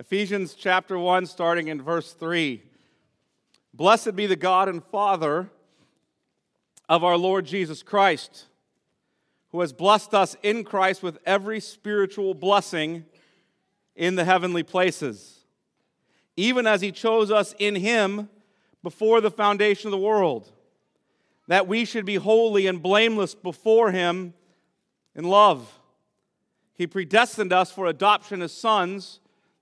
[0.00, 2.62] Ephesians chapter 1, starting in verse 3.
[3.74, 5.50] Blessed be the God and Father
[6.88, 8.46] of our Lord Jesus Christ,
[9.50, 13.06] who has blessed us in Christ with every spiritual blessing
[13.96, 15.40] in the heavenly places,
[16.36, 18.28] even as he chose us in him
[18.84, 20.52] before the foundation of the world,
[21.48, 24.32] that we should be holy and blameless before him
[25.16, 25.80] in love.
[26.74, 29.18] He predestined us for adoption as sons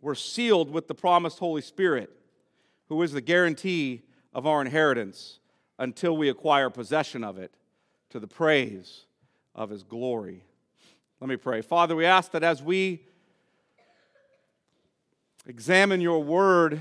[0.00, 2.10] were sealed with the promised Holy Spirit,
[2.88, 5.38] who is the guarantee of our inheritance
[5.78, 7.52] until we acquire possession of it
[8.10, 9.06] to the praise
[9.54, 10.44] of his glory.
[11.20, 11.60] Let me pray.
[11.60, 13.02] Father, we ask that as we
[15.46, 16.80] examine your word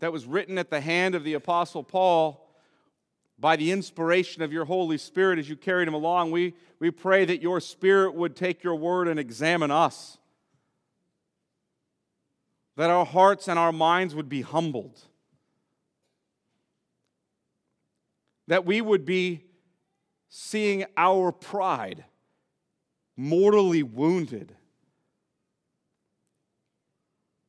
[0.00, 2.42] that was written at the hand of the Apostle Paul,
[3.38, 7.24] by the inspiration of your Holy Spirit as you carried him along, we, we pray
[7.24, 10.18] that your Spirit would take your word and examine us.
[12.76, 14.98] That our hearts and our minds would be humbled.
[18.48, 19.44] That we would be
[20.28, 22.04] seeing our pride
[23.16, 24.56] mortally wounded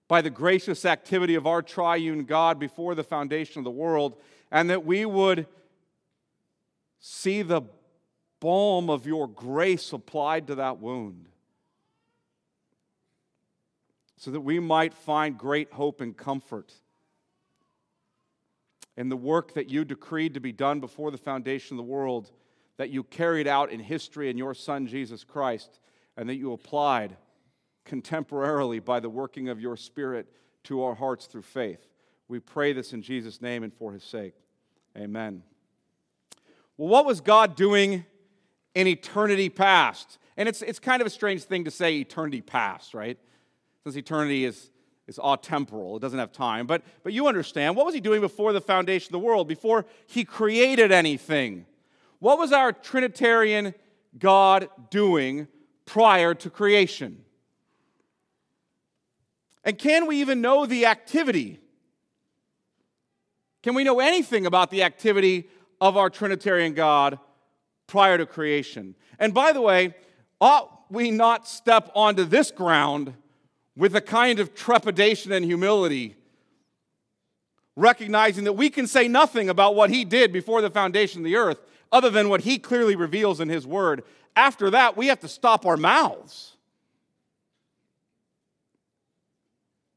[0.09, 4.18] by the gracious activity of our triune God before the foundation of the world,
[4.52, 5.48] and that we would
[7.00, 7.62] see the
[8.40, 11.30] balm of your grace applied to that wound
[14.24, 16.72] so that we might find great hope and comfort
[18.96, 22.32] in the work that you decreed to be done before the foundation of the world,
[22.78, 25.82] that you carried out in history in your Son, Jesus Christ,
[26.16, 27.18] and that you applied
[27.86, 30.32] contemporarily by the working of your Spirit
[30.64, 31.86] to our hearts through faith.
[32.30, 34.36] We pray this in Jesus' name and for his sake.
[34.98, 35.44] Amen.
[36.78, 38.06] Well, what was God doing
[38.74, 40.18] in eternity past?
[40.38, 43.20] And it's, it's kind of a strange thing to say eternity past, right?
[43.84, 44.72] Since eternity is,
[45.08, 46.68] is atemporal, it doesn't have time.
[46.68, 49.86] But, but you understand, what was he doing before the foundation of the world, before
[50.08, 51.66] he created anything?
[52.20, 53.74] What was our Trinitarian
[54.18, 55.48] God doing
[55.86, 57.24] prior to creation?
[59.66, 61.60] And can we even know the activity?
[63.62, 65.48] Can we know anything about the activity
[65.84, 67.20] of our Trinitarian God
[67.88, 68.96] prior to creation.
[69.20, 69.94] And by the way,
[70.40, 73.14] ought we not step onto this ground
[73.76, 76.16] with a kind of trepidation and humility,
[77.76, 81.36] recognizing that we can say nothing about what He did before the foundation of the
[81.36, 81.60] earth
[81.92, 84.04] other than what He clearly reveals in His Word?
[84.36, 86.54] After that, we have to stop our mouths.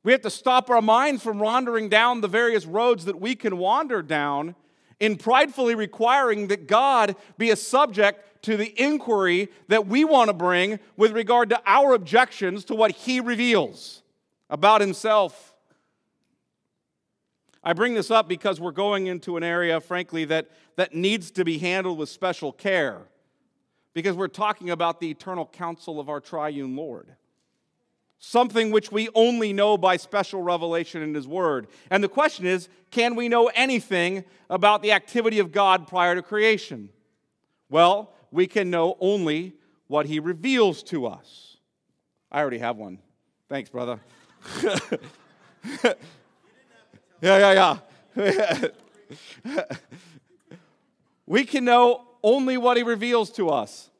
[0.02, 3.58] We have to stop our minds from wandering down the various roads that we can
[3.58, 4.54] wander down
[5.00, 10.34] in pridefully requiring that God be a subject to the inquiry that we want to
[10.34, 14.02] bring with regard to our objections to what He reveals
[14.48, 15.54] about Himself.
[17.62, 21.44] I bring this up because we're going into an area, frankly, that, that needs to
[21.44, 23.02] be handled with special care
[23.92, 27.16] because we're talking about the eternal counsel of our triune Lord
[28.18, 31.66] something which we only know by special revelation in His Word.
[31.90, 36.22] And the question is can we know anything about the activity of God prior to
[36.22, 36.88] creation?
[37.68, 39.54] Well, we can know only
[39.86, 41.56] what He reveals to us.
[42.30, 42.98] I already have one.
[43.48, 44.00] Thanks, brother.
[45.82, 45.94] yeah,
[47.20, 47.78] yeah,
[48.16, 48.68] yeah.
[51.26, 53.90] we can know only what He reveals to us.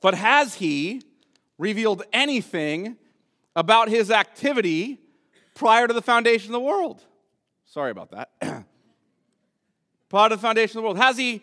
[0.00, 1.02] But has He
[1.58, 2.96] revealed anything
[3.54, 4.98] about his activity
[5.54, 7.02] prior to the foundation of the world.
[7.66, 8.30] Sorry about that.
[10.08, 10.98] prior to the foundation of the world.
[10.98, 11.42] Has he,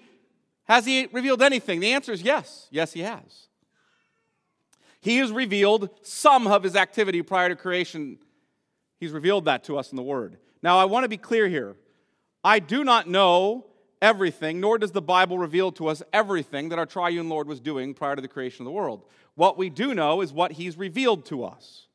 [0.70, 1.80] has he revealed anything?
[1.80, 2.68] The answer is yes.
[2.70, 3.48] Yes, he has.
[5.02, 8.20] He has revealed some of his activity prior to creation.
[9.00, 10.38] He's revealed that to us in the Word.
[10.62, 11.76] Now, I want to be clear here.
[12.44, 13.66] I do not know
[14.00, 17.96] everything, nor does the Bible reveal to us everything that our triune Lord was doing
[17.96, 19.06] prior to the creation of the world.
[19.34, 21.88] What we do know is what He's revealed to us.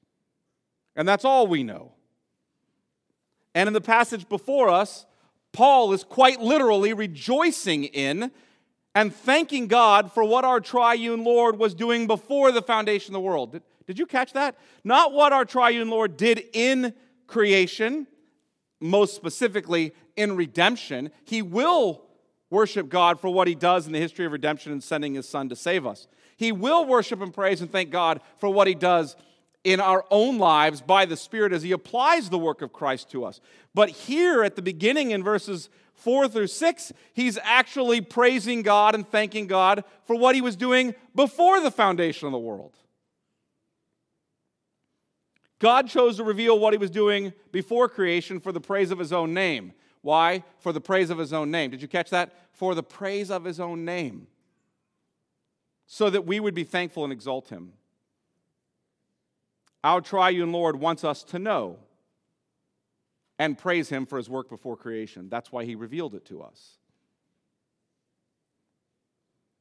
[0.96, 1.92] And that's all we know.
[3.54, 5.06] And in the passage before us,
[5.52, 8.32] Paul is quite literally rejoicing in
[8.94, 13.26] and thanking God for what our triune Lord was doing before the foundation of the
[13.26, 13.52] world.
[13.52, 14.56] Did, did you catch that?
[14.84, 16.94] Not what our triune Lord did in
[17.26, 18.06] creation,
[18.80, 21.10] most specifically in redemption.
[21.24, 22.02] He will
[22.50, 25.48] worship God for what he does in the history of redemption and sending his son
[25.48, 26.06] to save us.
[26.36, 29.16] He will worship and praise and thank God for what he does
[29.64, 33.24] in our own lives by the Spirit as He applies the work of Christ to
[33.24, 33.40] us.
[33.74, 35.70] But here at the beginning in verses
[36.04, 40.94] 4 through 6, He's actually praising God and thanking God for what He was doing
[41.14, 42.76] before the foundation of the world.
[45.58, 49.14] God chose to reveal what He was doing before creation for the praise of His
[49.14, 49.72] own name.
[50.02, 50.44] Why?
[50.58, 51.70] For the praise of His own name.
[51.70, 52.34] Did you catch that?
[52.52, 54.26] For the praise of His own name.
[55.86, 57.72] So that we would be thankful and exalt Him.
[59.82, 61.78] Our triune Lord wants us to know
[63.38, 65.28] and praise Him for His work before creation.
[65.28, 66.78] That's why He revealed it to us.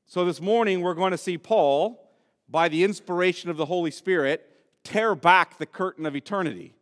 [0.05, 2.11] So this morning, we're going to see Paul,
[2.47, 4.47] by the inspiration of the Holy Spirit,
[4.83, 6.75] tear back the curtain of eternity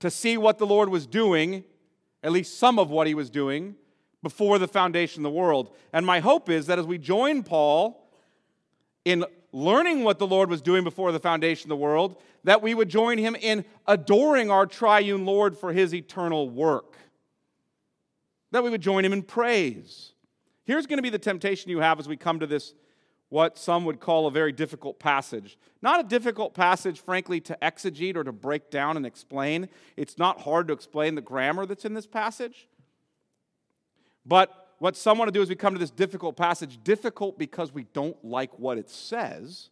[0.00, 1.64] to see what the Lord was doing,
[2.22, 3.76] at least some of what He was doing,
[4.22, 5.74] before the foundation of the world.
[5.92, 8.08] And my hope is that as we join Paul
[9.04, 12.74] in learning what the Lord was doing before the foundation of the world, that we
[12.74, 16.96] would join him in adoring our triune Lord for his eternal work.
[18.50, 20.12] That we would join him in praise.
[20.64, 22.74] Here's going to be the temptation you have as we come to this,
[23.28, 25.58] what some would call a very difficult passage.
[25.80, 29.68] Not a difficult passage, frankly, to exegete or to break down and explain.
[29.96, 32.68] It's not hard to explain the grammar that's in this passage.
[34.24, 37.72] But what some want to do is we come to this difficult passage, difficult because
[37.72, 39.70] we don't like what it says,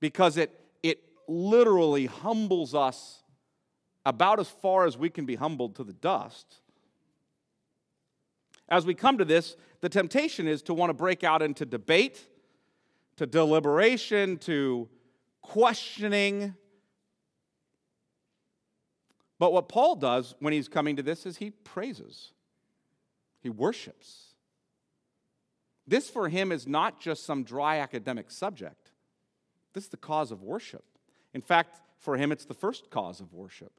[0.00, 0.50] because it,
[0.82, 0.98] it
[1.28, 3.22] literally humbles us
[4.04, 6.56] about as far as we can be humbled to the dust.
[8.68, 12.20] As we come to this, the temptation is to want to break out into debate,
[13.14, 14.88] to deliberation, to
[15.40, 16.52] questioning.
[19.38, 22.32] But what Paul does when he's coming to this is he praises.
[23.40, 24.34] He worships.
[25.86, 28.90] This for him is not just some dry academic subject.
[29.72, 30.84] This is the cause of worship.
[31.32, 33.72] In fact, for him, it's the first cause of worship.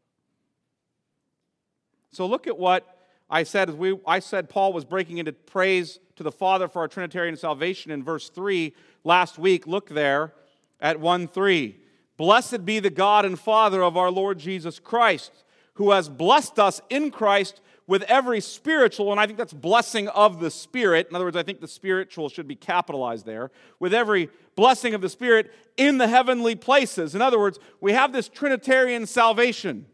[2.12, 2.98] So look at what
[3.30, 6.80] I said as we I said Paul was breaking into praise to the Father for
[6.80, 8.74] our Trinitarian salvation in verse 3
[9.04, 9.68] last week.
[9.68, 10.34] Look there
[10.82, 11.76] at 1 3.
[12.18, 15.32] Blessed be the God and Father of our Lord Jesus Christ,
[15.76, 20.40] who has blessed us in Christ with every spiritual, and I think that's blessing of
[20.40, 21.08] the Spirit.
[21.10, 23.50] In other words, I think the spiritual should be capitalized there.
[23.80, 27.16] With every blessing of the Spirit in the heavenly places.
[27.16, 29.88] In other words, we have this Trinitarian salvation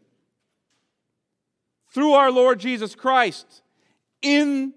[1.94, 3.62] through our Lord Jesus Christ
[4.20, 4.74] in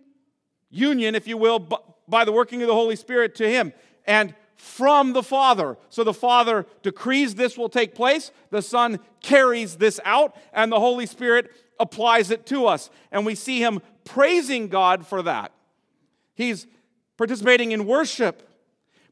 [0.70, 1.60] union, if you will,
[2.08, 3.74] by the working of the Holy Spirit to Him.
[4.08, 5.78] And from the Father.
[5.90, 10.80] So the Father decrees this will take place, the Son carries this out, and the
[10.80, 12.90] Holy Spirit applies it to us.
[13.12, 15.52] And we see him praising God for that.
[16.36, 16.68] He's
[17.18, 18.48] participating in worship.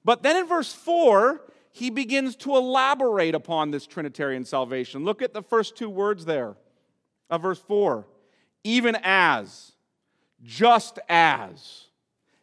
[0.03, 5.05] But then in verse 4, he begins to elaborate upon this Trinitarian salvation.
[5.05, 6.55] Look at the first two words there
[7.29, 8.05] of verse 4
[8.67, 9.71] even as,
[10.43, 11.85] just as.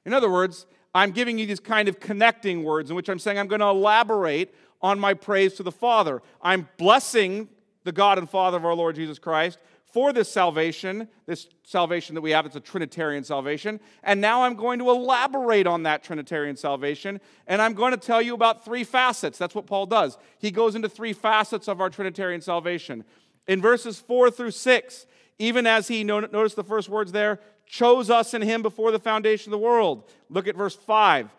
[0.07, 3.39] In other words, I'm giving you these kind of connecting words in which I'm saying
[3.39, 6.23] I'm going to elaborate on my praise to the Father.
[6.41, 7.49] I'm blessing
[7.85, 9.59] the God and Father of our Lord Jesus Christ
[9.95, 12.45] for this salvation, this salvation that we have.
[12.47, 13.79] It's a Trinitarian salvation.
[14.03, 18.21] And now I'm going to elaborate on that Trinitarian salvation, and I'm going to tell
[18.21, 19.39] you about three facets.
[19.39, 20.19] That's what Paul does.
[20.41, 23.05] He goes into three facets of our Trinitarian salvation.
[23.47, 25.07] In verses four through six,
[25.39, 29.53] even as he, notice the first words there, chose us in him before the foundation
[29.53, 30.11] of the world.
[30.29, 31.33] Look at verse 5.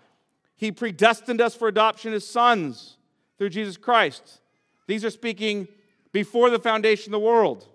[0.56, 2.96] He predestined us for adoption as sons
[3.38, 4.40] through Jesus Christ.
[4.88, 5.68] These are speaking
[6.14, 7.68] before the foundation of the world.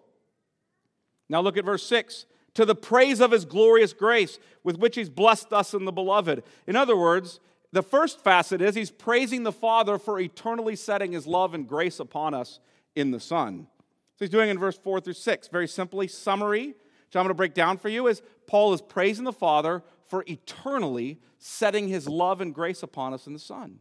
[1.30, 5.08] Now look at verse 6 to the praise of his glorious grace with which he's
[5.08, 6.42] blessed us in the beloved.
[6.66, 7.40] In other words,
[7.72, 12.00] the first facet is he's praising the Father for eternally setting his love and grace
[12.00, 12.58] upon us
[12.96, 13.68] in the Son.
[14.16, 15.49] So he's doing in verse 4 through 6.
[15.49, 19.25] Very simply, summary, which I'm going to break down for you, is Paul is praising
[19.25, 23.78] the Father for eternally setting his love and grace upon us in the Son.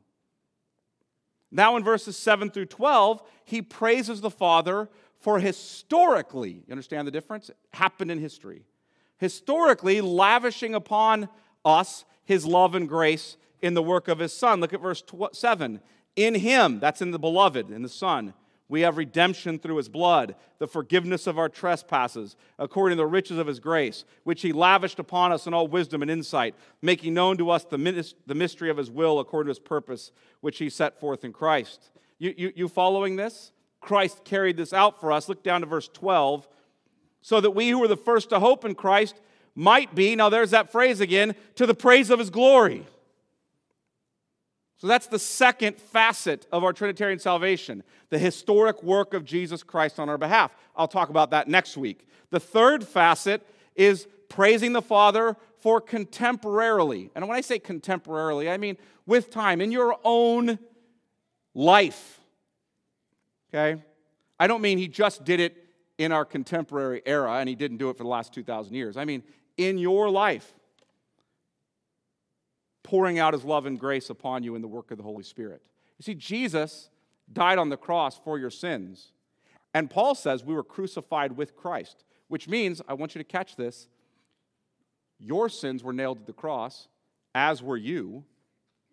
[1.51, 4.87] Now, in verses 7 through 12, he praises the Father
[5.19, 7.49] for historically, you understand the difference?
[7.49, 8.63] It happened in history.
[9.17, 11.27] Historically, lavishing upon
[11.65, 14.61] us his love and grace in the work of his Son.
[14.61, 15.81] Look at verse 7.
[16.15, 18.33] In him, that's in the beloved, in the Son,
[18.69, 23.39] we have redemption through his blood, the forgiveness of our trespasses, according to the riches
[23.39, 27.37] of his grace, which he lavished upon us in all wisdom and insight, making known
[27.37, 30.11] to us the, the mystery of his will according to his purpose,
[30.41, 31.89] which he set forth in Christ.
[32.19, 33.51] You, you, you following this?
[33.81, 35.29] Christ carried this out for us.
[35.29, 36.47] Look down to verse 12.
[37.21, 39.19] So that we who were the first to hope in Christ
[39.55, 42.85] might be, now there's that phrase again, to the praise of his glory.
[44.77, 49.99] So that's the second facet of our Trinitarian salvation the historic work of Jesus Christ
[49.99, 50.51] on our behalf.
[50.75, 52.07] I'll talk about that next week.
[52.31, 53.45] The third facet
[53.75, 57.11] is praising the Father for contemporarily.
[57.13, 60.57] And when I say contemporarily, I mean with time, in your own
[61.53, 62.18] life.
[63.53, 63.81] Okay?
[64.39, 65.65] I don't mean he just did it
[65.97, 68.95] in our contemporary era and he didn't do it for the last 2,000 years.
[68.95, 69.23] I mean,
[69.57, 70.53] in your life
[72.83, 75.61] pouring out his love and grace upon you in the work of the Holy Spirit.
[75.97, 76.89] You see, Jesus
[77.31, 79.11] died on the cross for your sins.
[79.73, 83.55] And Paul says we were crucified with Christ, which means, I want you to catch
[83.55, 83.87] this,
[85.19, 86.87] your sins were nailed to the cross,
[87.35, 88.23] as were you,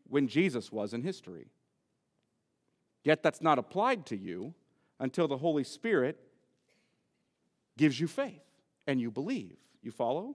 [0.09, 1.47] when Jesus was in history.
[3.07, 4.53] Yet that's not applied to you
[4.99, 6.19] until the Holy Spirit
[7.79, 8.43] gives you faith
[8.89, 9.55] and you believe.
[9.81, 10.35] You follow?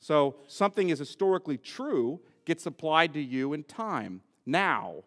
[0.00, 5.04] So something is historically true gets applied to you in time, now,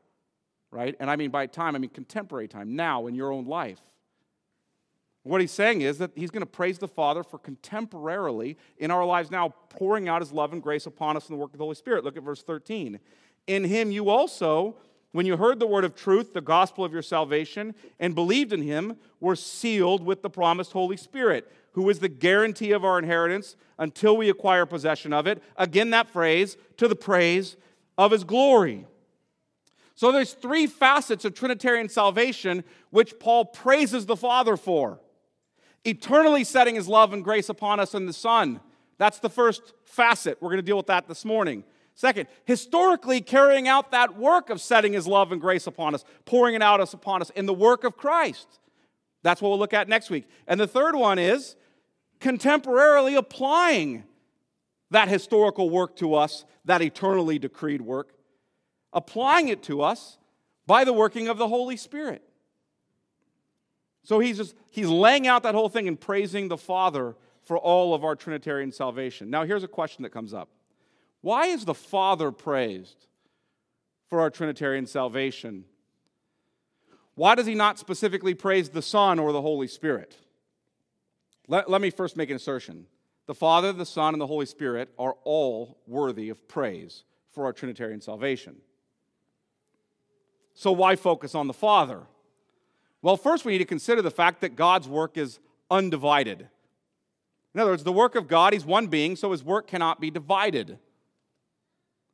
[0.71, 0.95] right?
[0.99, 3.81] And I mean by time, I mean contemporary time, now in your own life.
[5.21, 9.05] What he's saying is that he's going to praise the Father for contemporarily in our
[9.05, 11.63] lives now pouring out his love and grace upon us in the work of the
[11.63, 12.03] Holy Spirit.
[12.03, 12.99] Look at verse 13.
[13.45, 14.77] In him you also,
[15.13, 18.61] when you heard the word of truth, the gospel of your salvation, and believed in
[18.61, 23.55] him, were sealed with the promised Holy Spirit who is the guarantee of our inheritance
[23.77, 25.41] until we acquire possession of it.
[25.57, 27.57] Again, that phrase, to the praise
[27.97, 28.85] of his glory.
[29.95, 34.99] So there's three facets of Trinitarian salvation which Paul praises the Father for.
[35.83, 38.59] Eternally setting his love and grace upon us in the Son.
[38.97, 40.41] That's the first facet.
[40.41, 41.63] We're going to deal with that this morning.
[41.95, 46.55] Second, historically carrying out that work of setting his love and grace upon us, pouring
[46.55, 48.59] it out upon us in the work of Christ.
[49.21, 50.27] That's what we'll look at next week.
[50.47, 51.55] And the third one is
[52.19, 54.03] contemporarily applying
[54.89, 58.13] that historical work to us, that eternally decreed work,
[58.91, 60.17] applying it to us
[60.65, 62.23] by the working of the Holy Spirit.
[64.03, 67.93] So he's just he's laying out that whole thing and praising the Father for all
[67.93, 69.29] of our Trinitarian salvation.
[69.29, 70.49] Now here's a question that comes up.
[71.23, 73.07] Why is the Father praised
[74.09, 75.63] for our Trinitarian salvation?
[77.15, 80.17] Why does he not specifically praise the Son or the Holy Spirit?
[81.47, 82.87] Let, let me first make an assertion.
[83.25, 87.53] The Father, the Son, and the Holy Spirit are all worthy of praise for our
[87.53, 88.57] Trinitarian salvation.
[90.53, 92.01] So, why focus on the Father?
[93.01, 95.39] Well, first, we need to consider the fact that God's work is
[95.71, 96.49] undivided.
[97.55, 100.11] In other words, the work of God, He's one being, so His work cannot be
[100.11, 100.79] divided.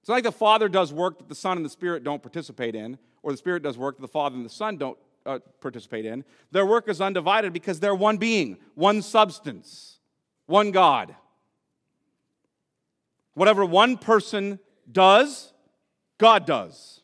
[0.10, 2.98] It's like the Father does work that the Son and the Spirit don't participate in,
[3.22, 6.26] or the Spirit does work that the Father and the Son don't uh, participate in.
[6.50, 10.00] Their work is undivided because they're one being, one substance,
[10.48, 11.14] one God.
[13.36, 14.58] Whatever one person
[14.92, 15.54] does,
[16.18, 17.02] God does.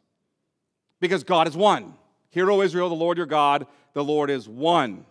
[1.00, 1.94] Because God is one.
[2.32, 5.06] Hear, O Israel, the Lord your God, the Lord is one.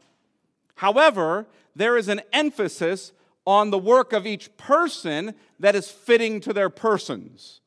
[0.74, 1.46] However,
[1.76, 3.12] there is an emphasis
[3.46, 7.60] on the work of each person that is fitting to their persons.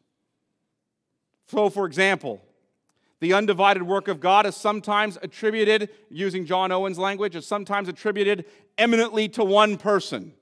[1.48, 2.42] So, for example,
[3.20, 8.46] the undivided work of God is sometimes attributed, using John Owen's language, is sometimes attributed
[8.78, 10.34] eminently to one person.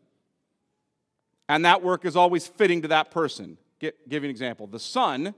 [1.48, 3.58] And that work is always fitting to that person.
[3.80, 4.68] Give you an example.
[4.68, 5.36] The Son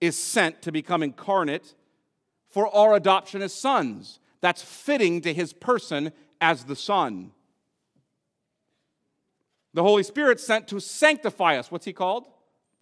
[0.00, 1.74] is sent to become incarnate
[2.50, 4.18] for our adoption as sons.
[4.40, 7.30] That's fitting to his person as the Son.
[9.74, 11.70] The Holy Spirit sent to sanctify us.
[11.70, 12.26] What's he called?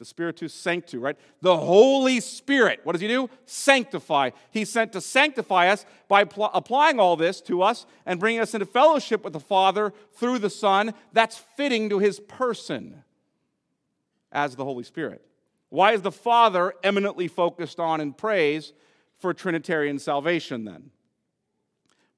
[0.01, 1.17] The Spiritus Sanctu, right?
[1.43, 2.81] The Holy Spirit.
[2.85, 3.29] What does he do?
[3.45, 4.31] Sanctify.
[4.51, 8.55] He's sent to sanctify us by pl- applying all this to us and bringing us
[8.55, 10.95] into fellowship with the Father through the Son.
[11.13, 13.05] That's fitting to his person
[14.33, 15.23] as the Holy Spirit.
[15.69, 18.73] Why is the Father eminently focused on and praise
[19.19, 20.91] for Trinitarian salvation then?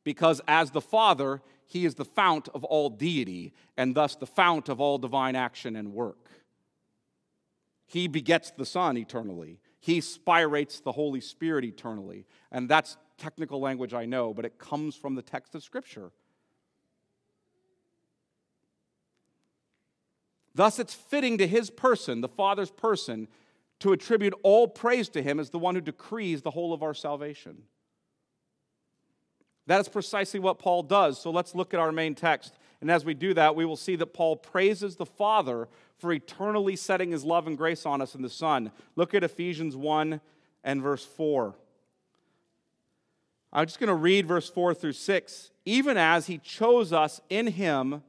[0.04, 4.68] Because as the Father, he is the fount of all deity and thus the fount
[4.68, 6.21] of all divine action and work.
[7.92, 9.58] He begets the Son eternally.
[9.78, 12.24] He spirates the Holy Spirit eternally.
[12.50, 16.10] And that's technical language, I know, but it comes from the text of Scripture.
[20.54, 23.28] Thus, it's fitting to his person, the Father's person,
[23.80, 26.94] to attribute all praise to him as the one who decrees the whole of our
[26.94, 27.64] salvation.
[29.66, 31.20] That is precisely what Paul does.
[31.20, 32.58] So let's look at our main text.
[32.80, 35.68] And as we do that, we will see that Paul praises the Father
[36.02, 38.72] for eternally setting his love and grace on us in the Son.
[38.96, 40.20] Look at Ephesians 1
[40.64, 41.54] and verse 4.
[43.52, 45.50] I'm just going to read verse 4 through 6.
[45.64, 48.02] Even as he chose us in him,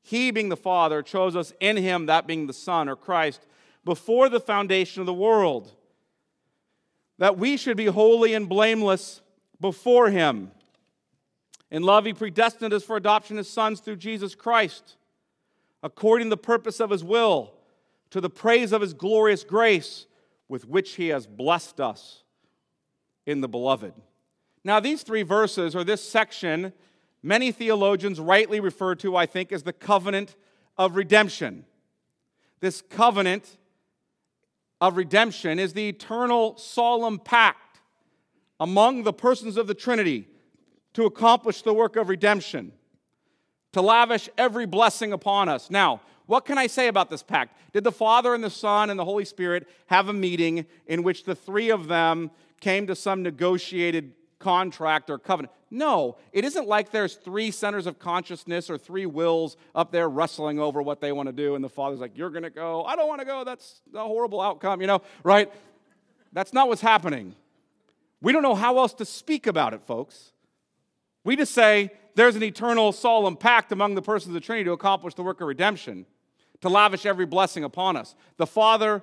[0.00, 3.46] he being the Father, chose us in him, that being the Son or Christ,
[3.84, 5.70] before the foundation of the world,
[7.18, 9.20] that we should be holy and blameless
[9.60, 10.50] before him.
[11.70, 14.96] In love, he predestined us for adoption as sons through Jesus Christ,
[15.82, 17.54] according to the purpose of his will,
[18.10, 20.06] to the praise of his glorious grace,
[20.48, 22.22] with which he has blessed us
[23.26, 23.94] in the beloved.
[24.64, 26.72] Now, these three verses, or this section,
[27.22, 30.36] many theologians rightly refer to, I think, as the covenant
[30.76, 31.64] of redemption.
[32.60, 33.58] This covenant
[34.80, 37.80] of redemption is the eternal solemn pact
[38.60, 40.28] among the persons of the Trinity
[40.94, 42.72] to accomplish the work of redemption,
[43.72, 45.70] to lavish every blessing upon us.
[45.70, 47.56] Now, what can I say about this pact?
[47.72, 51.24] Did the Father and the Son and the Holy Spirit have a meeting in which
[51.24, 55.52] the three of them came to some negotiated contract or covenant?
[55.70, 60.60] No, it isn't like there's three centers of consciousness or three wills up there wrestling
[60.60, 62.84] over what they want to do, and the Father's like, You're going to go.
[62.84, 63.42] I don't want to go.
[63.42, 65.50] That's a horrible outcome, you know, right?
[66.32, 67.34] That's not what's happening.
[68.20, 70.32] We don't know how else to speak about it, folks.
[71.24, 74.72] We just say there's an eternal solemn pact among the persons of the Trinity to
[74.72, 76.06] accomplish the work of redemption,
[76.60, 78.14] to lavish every blessing upon us.
[78.36, 79.02] The Father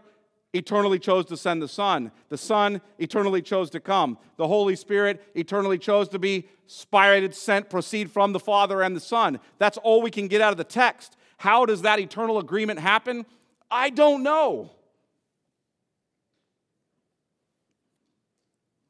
[0.53, 2.11] eternally chose to send the Son.
[2.29, 4.17] The Son eternally chose to come.
[4.37, 9.01] The Holy Spirit eternally chose to be spirated, sent, proceed from the Father and the
[9.01, 9.39] Son.
[9.57, 11.17] That's all we can get out of the text.
[11.37, 13.25] How does that eternal agreement happen?
[13.69, 14.71] I don't know.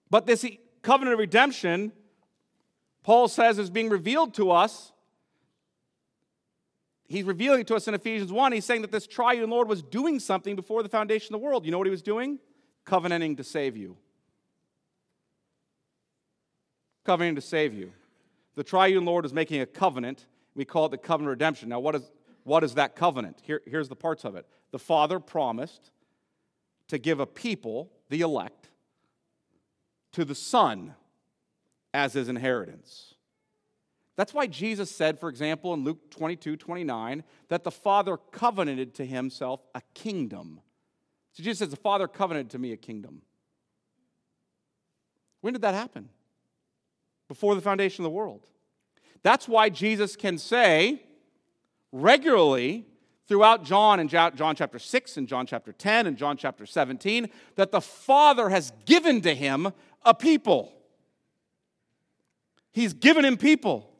[0.09, 0.45] But this
[0.81, 1.91] covenant of redemption
[3.03, 4.91] Paul says is being revealed to us.
[7.07, 8.51] He's revealing it to us in Ephesians 1.
[8.51, 11.65] He's saying that this triune Lord was doing something before the foundation of the world.
[11.65, 12.37] You know what he was doing?
[12.85, 13.97] Covenanting to save you.
[17.05, 17.93] Covenanting to save you.
[18.55, 20.27] The triune Lord is making a covenant.
[20.53, 21.69] We call it the covenant of redemption.
[21.69, 22.11] Now, what is,
[22.43, 23.41] what is that covenant?
[23.41, 24.45] Here, here's the parts of it.
[24.71, 25.91] The Father promised
[26.89, 28.69] to give a people, the elect,
[30.11, 30.93] to the Son
[31.93, 33.15] as his inheritance.
[34.15, 39.05] That's why Jesus said, for example, in Luke 22 29, that the Father covenanted to
[39.05, 40.59] himself a kingdom.
[41.31, 43.21] So Jesus says, The Father covenanted to me a kingdom.
[45.41, 46.09] When did that happen?
[47.29, 48.45] Before the foundation of the world.
[49.23, 51.01] That's why Jesus can say
[51.91, 52.85] regularly
[53.27, 57.71] throughout John and John chapter 6 and John chapter 10 and John chapter 17 that
[57.71, 59.71] the Father has given to him
[60.03, 60.73] a people.
[62.79, 63.91] He's given him people.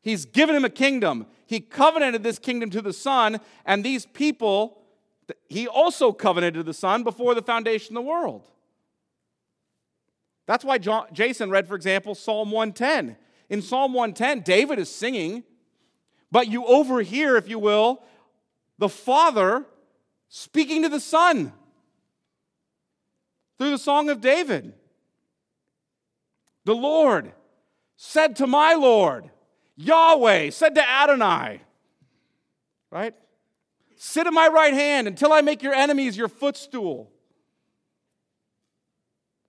[0.00, 1.26] He's given him a kingdom.
[1.44, 4.78] He covenanted this kingdom to the Son, and these people,
[5.48, 8.48] he also covenanted the Son before the foundation of the world.
[10.46, 13.16] That's why John, Jason read, for example, Psalm 110.
[13.50, 15.42] In Psalm 110, David is singing,
[16.30, 18.04] but you overhear, if you will,
[18.78, 19.64] the Father
[20.28, 21.52] speaking to the Son
[23.58, 24.74] through the Song of David.
[26.64, 27.32] The Lord
[28.04, 29.30] said to my Lord,
[29.76, 31.60] Yahweh said to Adonai,
[32.90, 33.14] right?
[33.94, 37.12] Sit at my right hand until I make your enemies your footstool.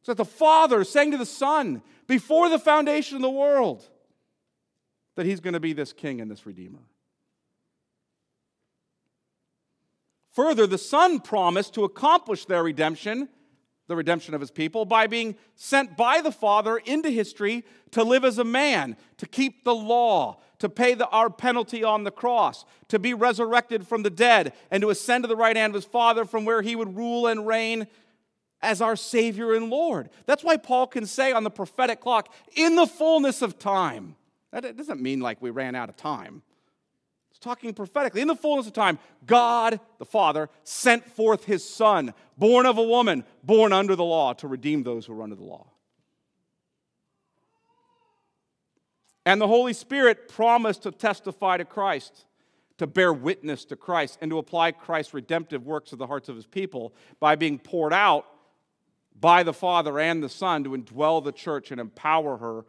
[0.03, 3.89] So that the Father saying to the Son before the foundation of the world
[5.15, 6.83] that he's going to be this king and this redeemer.
[10.33, 13.29] Further, the Son promised to accomplish their redemption
[13.87, 18.23] the redemption of his people by being sent by the Father into history to live
[18.23, 22.65] as a man, to keep the law, to pay the, our penalty on the cross,
[22.87, 25.85] to be resurrected from the dead, and to ascend to the right hand of his
[25.85, 27.87] Father from where he would rule and reign
[28.61, 30.09] as our Savior and Lord.
[30.25, 34.15] That's why Paul can say on the prophetic clock, in the fullness of time.
[34.51, 36.43] That doesn't mean like we ran out of time
[37.39, 38.21] talking prophetically.
[38.21, 42.83] In the fullness of time, God the Father sent forth his Son, born of a
[42.83, 45.67] woman, born under the law, to redeem those who are under the law.
[49.25, 52.25] And the Holy Spirit promised to testify to Christ,
[52.77, 56.35] to bear witness to Christ and to apply Christ's redemptive works to the hearts of
[56.35, 58.25] his people by being poured out
[59.19, 62.65] by the Father and the Son to indwell the church and empower her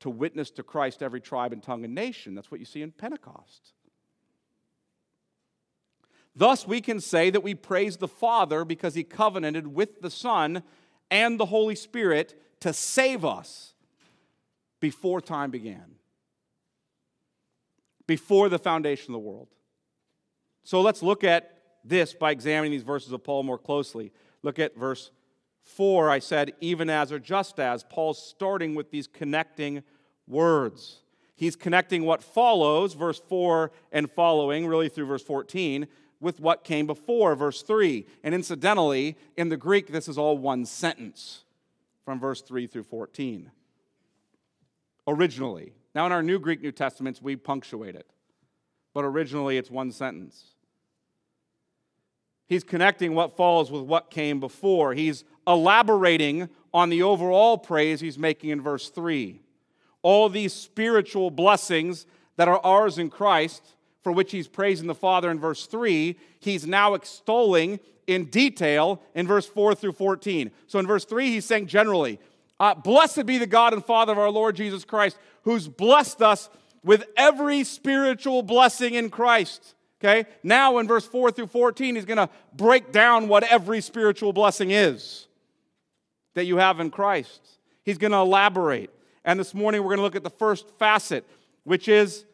[0.00, 2.34] to witness to Christ every tribe and tongue and nation.
[2.34, 3.72] That's what you see in Pentecost.
[6.34, 10.62] Thus, we can say that we praise the Father because he covenanted with the Son
[11.10, 13.74] and the Holy Spirit to save us
[14.80, 15.96] before time began
[18.10, 19.46] before the foundation of the world.
[20.64, 24.10] So let's look at this by examining these verses of Paul more closely.
[24.42, 25.12] Look at verse
[25.70, 26.10] 4.
[26.10, 27.84] I said, even as or just as.
[27.84, 29.82] Paul's starting with these connecting
[30.26, 31.00] words.
[31.36, 35.86] He's connecting what follows, verse 4 and following, really through verse 14,
[36.20, 38.06] with what came before, verse 3.
[38.22, 41.44] And incidentally, in the Greek, this is all one sentence
[42.04, 43.50] from verse 3 through 14.
[45.06, 48.06] Originally, now, in our New Greek New Testaments, we punctuate it,
[48.94, 50.54] but originally it's one sentence.
[52.46, 54.94] He's connecting what follows with what came before.
[54.94, 59.40] He's elaborating on the overall praise he's making in verse 3.
[60.02, 63.62] All these spiritual blessings that are ours in Christ,
[64.02, 69.26] for which he's praising the Father in verse 3, he's now extolling in detail in
[69.26, 70.50] verse 4 through 14.
[70.66, 72.18] So in verse 3, he's saying generally,
[72.58, 76.48] uh, Blessed be the God and Father of our Lord Jesus Christ, who's blessed us
[76.82, 79.74] with every spiritual blessing in Christ.
[80.00, 80.24] Okay?
[80.42, 84.70] Now, in verse 4 through 14, he's going to break down what every spiritual blessing
[84.70, 85.26] is
[86.40, 87.58] that you have in Christ.
[87.82, 88.88] He's going to elaborate.
[89.26, 91.28] And this morning, we're going to look at the first facet,
[91.64, 92.24] which is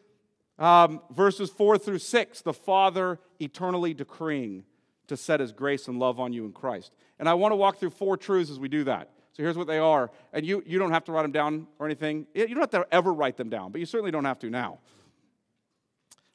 [0.57, 4.63] um, verses 4 through 6 the Father eternally decreeing
[5.07, 6.93] to set his grace and love on you in Christ.
[7.19, 9.09] And I want to walk through four truths as we do that.
[9.33, 10.09] So here's what they are.
[10.31, 12.27] And you, you don't have to write them down or anything.
[12.33, 14.79] You don't have to ever write them down, but you certainly don't have to now.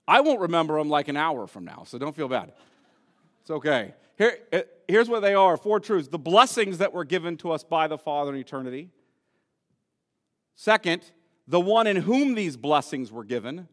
[0.07, 2.53] I won't remember them like an hour from now, so don't feel bad.
[3.41, 3.95] It's okay.
[4.23, 7.65] Here, uh, here's what they are four truths the blessings that were given to us
[7.65, 8.89] by the Father in eternity.
[10.55, 11.03] Second,
[11.49, 13.67] the one in whom these blessings were given.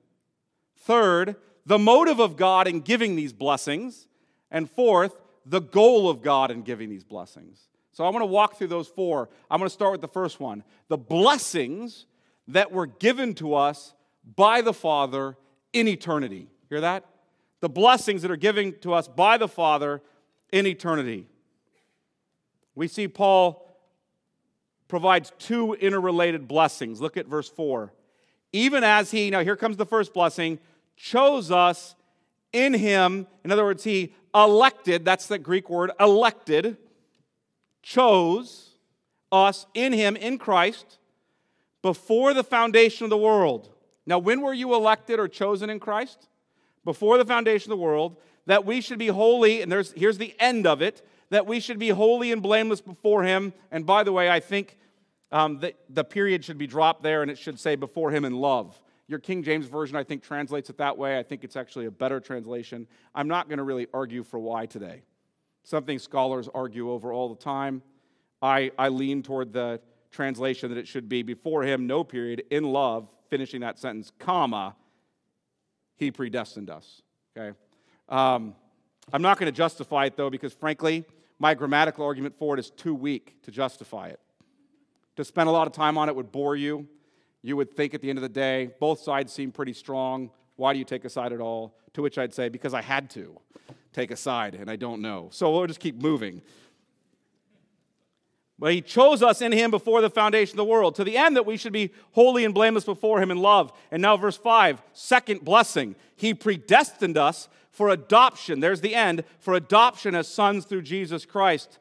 [0.75, 1.35] Third,
[1.67, 4.07] the motive of God in giving these blessings.
[4.49, 7.67] And fourth, the goal of God in giving these blessings.
[7.91, 9.29] So I want to walk through those four.
[9.51, 12.07] I'm going to start with the first one the blessings
[12.47, 13.93] that were given to us
[14.35, 15.37] by the Father
[15.73, 16.47] in eternity.
[16.69, 17.05] Hear that?
[17.59, 20.01] The blessings that are given to us by the Father
[20.51, 21.25] in eternity.
[22.75, 23.65] We see Paul
[24.87, 27.01] provides two interrelated blessings.
[27.01, 27.93] Look at verse 4.
[28.51, 30.59] Even as he, now here comes the first blessing,
[30.95, 31.95] chose us
[32.51, 33.27] in him.
[33.43, 36.77] In other words, he elected, that's the Greek word, elected
[37.81, 38.69] chose
[39.31, 40.99] us in Him, in Christ,
[41.81, 43.69] before the foundation of the world.
[44.05, 46.27] Now, when were you elected or chosen in Christ?
[46.83, 48.17] Before the foundation of the world,
[48.49, 51.77] that we should be holy, and there's, here's the end of it, that we should
[51.77, 53.53] be holy and blameless before Him.
[53.69, 54.75] And by the way, I think
[55.31, 58.33] um, the, the period should be dropped there and it should say before Him in
[58.33, 58.81] love.
[59.07, 61.19] Your King James Version, I think, translates it that way.
[61.19, 62.87] I think it's actually a better translation.
[63.13, 65.03] I'm not going to really argue for why today
[65.63, 67.83] something scholars argue over all the time.
[68.41, 69.79] I, I lean toward the
[70.11, 74.75] translation that it should be before him, no period, in love, finishing that sentence, comma,
[75.97, 77.03] he predestined us.
[77.37, 77.55] Okay?
[78.09, 78.55] Um,
[79.13, 81.05] I'm not going to justify it though, because frankly,
[81.37, 84.19] my grammatical argument for it is too weak to justify it.
[85.15, 86.87] To spend a lot of time on it would bore you.
[87.41, 90.31] You would think at the end of the day, both sides seem pretty strong.
[90.57, 91.77] Why do you take a side at all?
[91.93, 93.39] To which I'd say, because I had to
[93.93, 95.29] take a side, and I don't know.
[95.31, 96.41] So we'll just keep moving.
[98.59, 101.37] But he chose us in him before the foundation of the world, to the end
[101.37, 103.71] that we should be holy and blameless before him in love.
[103.89, 105.95] And now, verse 5, second blessing.
[106.17, 107.47] He predestined us
[107.79, 108.59] for adoption.
[108.59, 111.79] There's the end, for adoption as sons through Jesus Christ.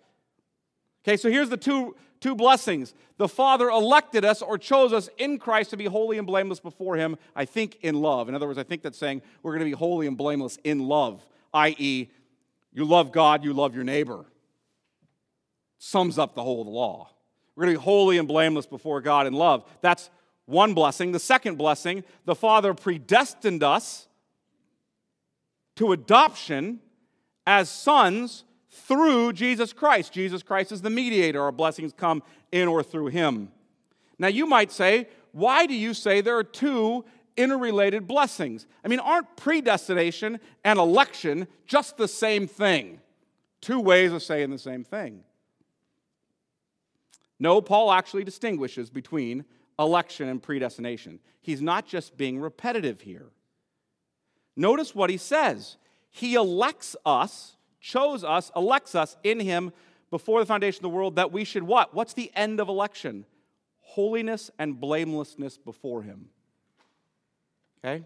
[1.02, 2.94] Okay, so here's the two two blessings.
[3.16, 6.94] The Father elected us or chose us in Christ to be holy and blameless before
[6.94, 8.28] Him, I think in love.
[8.28, 10.86] In other words, I think that's saying we're going to be holy and blameless in
[10.86, 12.08] love, i.e.,
[12.72, 14.24] you love God, you love your neighbor.
[15.78, 17.10] Sums up the whole of the law.
[17.56, 19.68] We're going to be holy and blameless before God in love.
[19.80, 20.10] That's
[20.46, 21.10] one blessing.
[21.10, 24.07] The second blessing, the Father predestined us
[25.78, 26.80] to adoption
[27.46, 30.12] as sons through Jesus Christ.
[30.12, 31.40] Jesus Christ is the mediator.
[31.40, 33.52] Our blessings come in or through him.
[34.18, 37.04] Now, you might say, why do you say there are two
[37.36, 38.66] interrelated blessings?
[38.84, 43.00] I mean, aren't predestination and election just the same thing?
[43.60, 45.22] Two ways of saying the same thing.
[47.38, 49.44] No, Paul actually distinguishes between
[49.78, 51.20] election and predestination.
[51.40, 53.30] He's not just being repetitive here.
[54.58, 55.76] Notice what he says.
[56.10, 59.72] He elects us, chose us, elects us in him
[60.10, 61.94] before the foundation of the world that we should what?
[61.94, 63.24] What's the end of election?
[63.80, 66.30] Holiness and blamelessness before him.
[67.84, 68.04] Okay?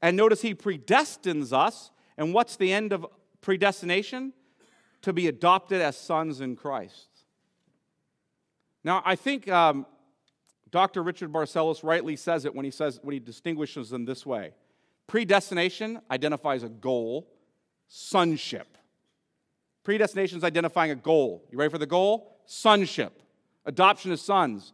[0.00, 1.90] And notice he predestines us.
[2.16, 3.04] And what's the end of
[3.40, 4.32] predestination?
[5.02, 7.08] To be adopted as sons in Christ.
[8.84, 9.86] Now, I think um,
[10.70, 11.02] Dr.
[11.02, 14.52] Richard Barcellos rightly says it when he says when he distinguishes them this way.
[15.06, 17.28] Predestination identifies a goal,
[17.88, 18.78] sonship.
[19.84, 21.44] Predestination is identifying a goal.
[21.50, 22.38] You ready for the goal?
[22.46, 23.22] Sonship.
[23.66, 24.72] Adoption as sons.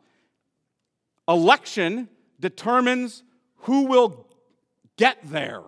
[1.26, 2.08] Election
[2.40, 3.22] determines
[3.62, 4.26] who will
[4.96, 5.62] get there.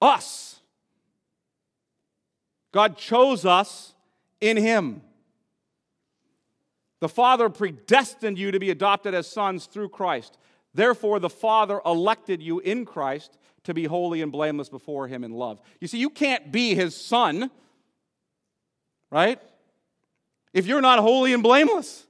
[0.00, 0.60] Us.
[2.72, 3.94] God chose us
[4.40, 5.02] in Him.
[7.00, 10.36] The Father predestined you to be adopted as sons through Christ.
[10.78, 15.32] Therefore, the Father elected you in Christ to be holy and blameless before Him in
[15.32, 15.60] love.
[15.80, 17.50] You see, you can't be His son,
[19.10, 19.42] right?
[20.52, 22.06] If you're not holy and blameless.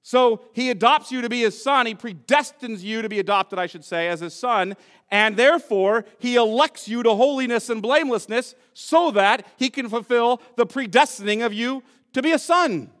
[0.00, 1.84] So he adopts you to be his son.
[1.84, 4.76] He predestines you to be adopted, I should say, as his son.
[5.10, 10.64] And therefore, he elects you to holiness and blamelessness so that he can fulfill the
[10.64, 12.92] predestining of you to be a son,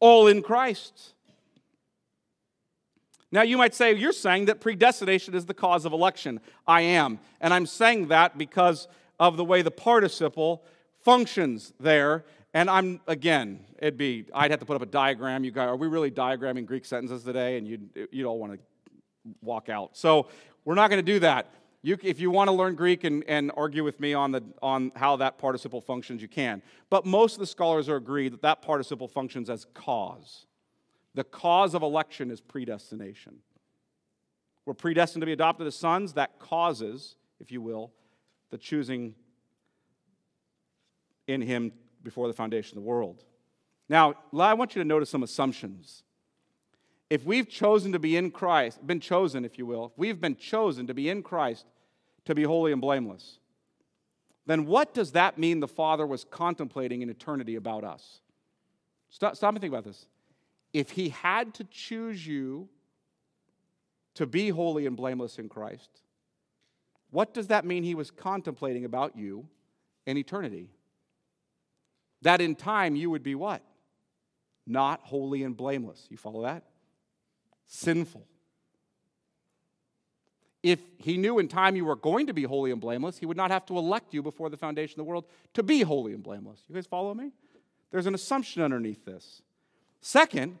[0.00, 1.14] all in Christ.
[3.32, 6.40] Now, you might say, You're saying that predestination is the cause of election.
[6.66, 7.18] I am.
[7.40, 10.64] And I'm saying that because of the way the participle
[11.02, 12.24] functions there.
[12.54, 15.44] And I'm, again, it'd be, I'd have to put up a diagram.
[15.44, 17.58] You guys, are we really diagramming Greek sentences today?
[17.58, 18.58] And you'd, you'd all want to
[19.42, 19.96] walk out.
[19.96, 20.28] So
[20.64, 21.52] we're not going to do that.
[21.82, 24.90] You, if you want to learn Greek and, and argue with me on, the, on
[24.96, 26.62] how that participle functions, you can.
[26.90, 30.46] But most of the scholars are agreed that that participle functions as cause.
[31.16, 33.38] The cause of election is predestination.
[34.66, 36.12] We're predestined to be adopted as sons.
[36.12, 37.90] That causes, if you will,
[38.50, 39.14] the choosing
[41.26, 43.24] in Him before the foundation of the world.
[43.88, 46.02] Now, I want you to notice some assumptions
[47.08, 50.36] if we've chosen to be in Christ, been chosen, if you will, if we've been
[50.36, 51.64] chosen to be in Christ,
[52.24, 53.38] to be holy and blameless,
[54.44, 58.20] then what does that mean the Father was contemplating in eternity about us?
[59.08, 60.06] Stop, stop and think about this.
[60.76, 62.68] If He had to choose you
[64.12, 65.88] to be holy and blameless in Christ,
[67.10, 69.48] what does that mean He was contemplating about you
[70.04, 70.68] in eternity?
[72.20, 73.62] That in time you would be what?
[74.66, 76.08] Not holy and blameless.
[76.10, 76.62] You follow that?
[77.66, 78.26] Sinful.
[80.62, 83.36] If he knew in time you were going to be holy and blameless, he would
[83.38, 86.22] not have to elect you before the foundation of the world to be holy and
[86.22, 86.60] blameless.
[86.68, 87.30] You guys follow me?
[87.90, 89.40] There's an assumption underneath this.
[90.02, 90.58] Second,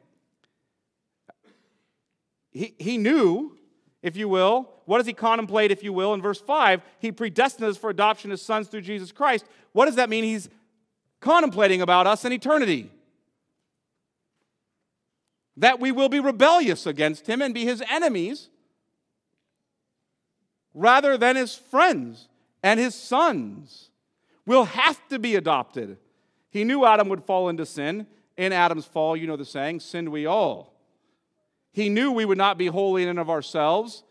[2.56, 3.56] he, he knew,
[4.02, 6.14] if you will, what does he contemplate, if you will?
[6.14, 9.44] In verse 5, he predestined us for adoption as sons through Jesus Christ.
[9.72, 10.24] What does that mean?
[10.24, 10.48] He's
[11.20, 12.90] contemplating about us in eternity.
[15.56, 18.48] That we will be rebellious against him and be his enemies
[20.72, 22.28] rather than his friends
[22.62, 23.90] and his sons.
[24.44, 25.98] We'll have to be adopted.
[26.50, 28.06] He knew Adam would fall into sin.
[28.36, 30.75] In Adam's fall, you know the saying, sinned we all.
[31.76, 34.02] He knew we would not be holy in and of ourselves,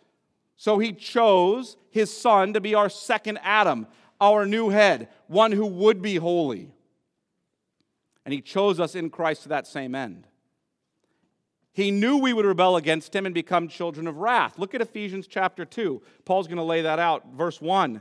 [0.55, 3.87] so he chose his son to be our second Adam,
[4.21, 6.69] our new head, one who would be holy.
[8.23, 10.27] And he chose us in Christ to that same end.
[11.73, 14.59] He knew we would rebel against him and become children of wrath.
[14.59, 16.03] Look at Ephesians chapter 2.
[16.23, 17.33] Paul's going to lay that out.
[17.33, 17.99] Verse 1.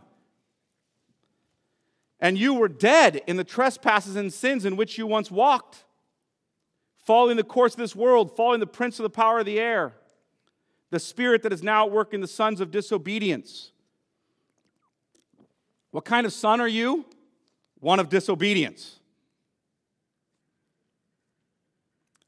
[2.20, 5.84] And you were dead in the trespasses and sins in which you once walked,
[7.04, 9.92] following the course of this world, following the prince of the power of the air,
[10.90, 13.72] the spirit that is now at work in the sons of disobedience.
[15.90, 17.04] What kind of son are you?
[17.80, 18.98] One of disobedience.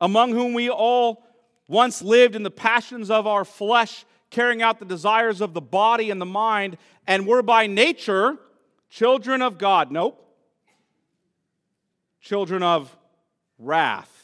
[0.01, 1.25] Among whom we all
[1.69, 6.11] once lived in the passions of our flesh, carrying out the desires of the body
[6.11, 8.37] and the mind, and were by nature
[8.91, 9.91] children of God.
[9.91, 10.23] Nope.
[12.21, 12.95] Children of
[13.59, 14.16] wrath.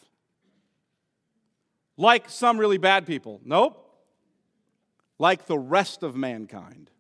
[2.03, 3.41] Like some really bad people.
[3.45, 3.79] Nope.
[5.21, 6.91] Like the rest of mankind.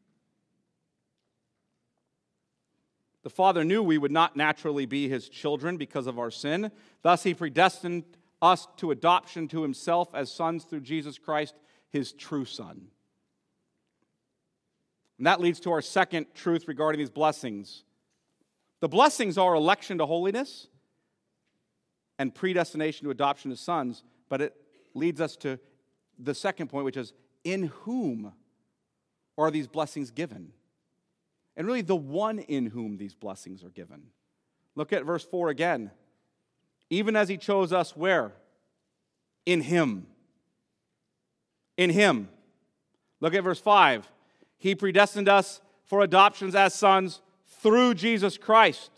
[3.25, 6.71] The Father knew we would not naturally be his children because of our sin.
[7.03, 8.05] Thus, he predestined
[8.41, 11.57] us to adoption to himself as sons through Jesus Christ,
[11.91, 12.87] his true Son.
[15.19, 17.83] And that leads to our second truth regarding these blessings.
[18.79, 20.69] The blessings are election to holiness
[22.21, 24.55] and predestination to adoption as sons, but it
[24.95, 25.59] leads us to
[26.19, 27.13] the second point, which is
[27.45, 28.33] in whom
[29.37, 30.53] are these blessings given?
[31.57, 34.05] And really, the one in whom these blessings are given.
[34.75, 35.91] Look at verse 4 again.
[36.89, 38.33] Even as he chose us where?
[39.45, 40.07] In him.
[41.77, 42.29] In him.
[43.21, 44.11] Look at verse 5.
[44.59, 48.91] He predestined us for adoptions as sons through Jesus Christ.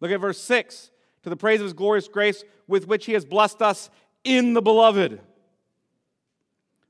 [0.00, 0.90] Look at verse 6.
[1.24, 3.90] To the praise of his glorious grace with which he has blessed us
[4.24, 5.20] in the beloved.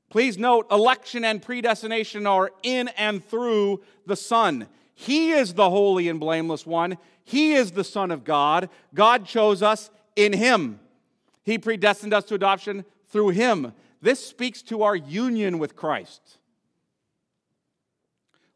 [0.09, 4.67] Please note, election and predestination are in and through the Son.
[4.93, 6.97] He is the holy and blameless one.
[7.23, 8.69] He is the Son of God.
[8.93, 10.79] God chose us in Him.
[11.43, 13.73] He predestined us to adoption through Him.
[14.01, 16.37] This speaks to our union with Christ.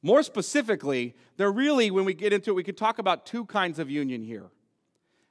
[0.04, 3.80] More specifically, there really, when we get into it, we could talk about two kinds
[3.80, 4.46] of union here.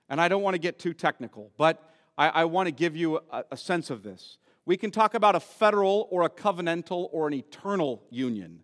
[0.09, 3.21] And I don't want to get too technical, but I, I want to give you
[3.31, 4.39] a, a sense of this.
[4.65, 8.61] We can talk about a federal or a covenantal or an eternal union.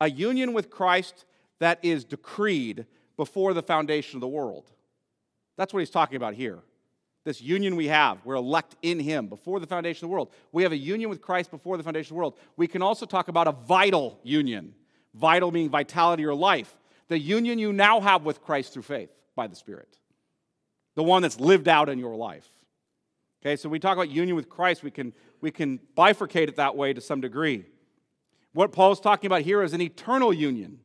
[0.00, 1.26] A union with Christ
[1.58, 2.86] that is decreed
[3.16, 4.70] before the foundation of the world.
[5.56, 6.60] That's what he's talking about here.
[7.24, 10.32] This union we have, we're elect in him before the foundation of the world.
[10.50, 12.38] We have a union with Christ before the foundation of the world.
[12.56, 14.74] We can also talk about a vital union.
[15.14, 16.74] Vital meaning vitality or life.
[17.08, 19.98] The union you now have with Christ through faith by the Spirit.
[20.94, 22.48] The one that's lived out in your life.
[23.42, 26.76] Okay, so we talk about union with Christ, we can, we can bifurcate it that
[26.76, 27.64] way to some degree.
[28.52, 30.78] What Paul's talking about here is an eternal union.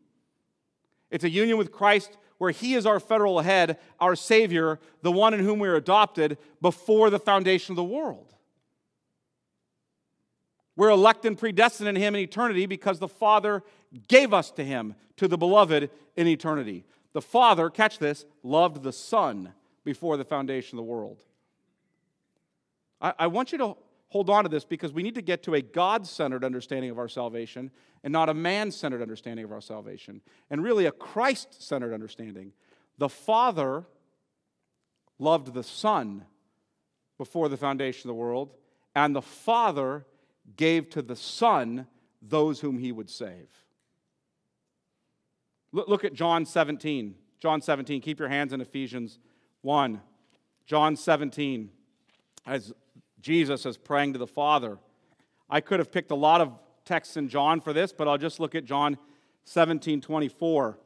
[1.12, 5.36] It's a union with Christ where he is our federal head, our Savior, the one
[5.36, 8.34] in whom we are adopted before the foundation of the world.
[10.76, 13.63] We're elected and predestined in him in eternity because the Father
[14.08, 16.86] gave us to him, to the beloved in eternity.
[17.13, 21.24] The Father, catch this, loved the Son before the foundation of the world.
[23.01, 23.77] I, I want you to
[24.10, 26.97] hold on to this because we need to get to a God centered understanding of
[26.97, 27.71] our salvation
[28.03, 32.53] and not a man centered understanding of our salvation, and really a Christ centered understanding.
[32.97, 33.86] The Father
[35.19, 36.25] loved the Son
[37.17, 38.53] before the foundation of the world,
[38.95, 40.05] and the Father
[40.55, 41.88] gave to the Son
[42.21, 43.49] those whom he would save.
[45.71, 47.15] Look at John 17.
[47.39, 48.01] John 17.
[48.01, 49.19] Keep your hands in Ephesians
[49.62, 50.01] 1.
[50.65, 51.69] John 17.
[52.45, 52.73] As
[53.21, 54.77] Jesus is praying to the Father.
[55.49, 56.53] I could have picked a lot of
[56.86, 58.97] texts in John for this, but I'll just look at John
[59.45, 60.77] 17 24.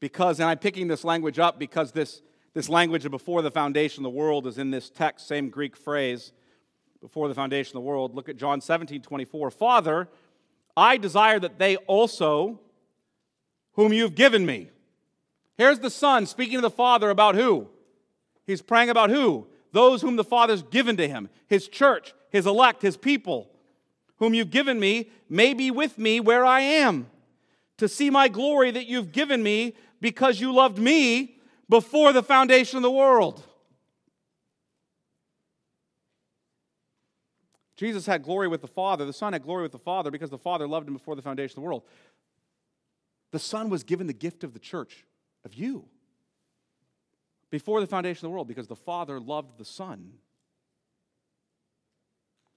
[0.00, 2.20] Because, and I'm picking this language up because this,
[2.52, 5.76] this language of before the foundation of the world is in this text, same Greek
[5.76, 6.32] phrase,
[7.00, 8.14] before the foundation of the world.
[8.14, 9.50] Look at John 17 24.
[9.50, 10.08] Father,
[10.76, 12.60] I desire that they also,
[13.72, 14.70] whom you've given me.
[15.56, 17.68] Here's the Son speaking to the Father about who?
[18.46, 19.46] He's praying about who?
[19.72, 23.50] Those whom the Father's given to him, his church, his elect, his people,
[24.18, 27.10] whom you've given me, may be with me where I am,
[27.78, 32.76] to see my glory that you've given me because you loved me before the foundation
[32.76, 33.42] of the world.
[37.76, 39.04] Jesus had glory with the Father.
[39.04, 41.52] The Son had glory with the Father because the Father loved him before the foundation
[41.52, 41.82] of the world.
[43.32, 45.04] The Son was given the gift of the church,
[45.44, 45.88] of you
[47.54, 50.14] before the foundation of the world because the Father loved the Son.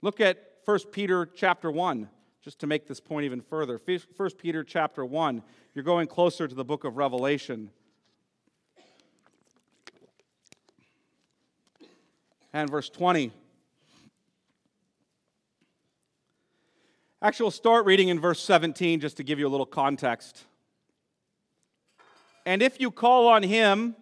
[0.02, 2.10] Look at 1 Peter chapter 1,
[2.42, 3.80] just to make this point even further.
[3.86, 5.44] 1 Peter chapter 1,
[5.76, 7.70] you're going closer to the book of Revelation.
[12.52, 13.32] And verse 20.
[17.22, 20.46] Actually, we'll start reading in verse 17 just to give you a little context.
[22.48, 23.96] And if you call on him,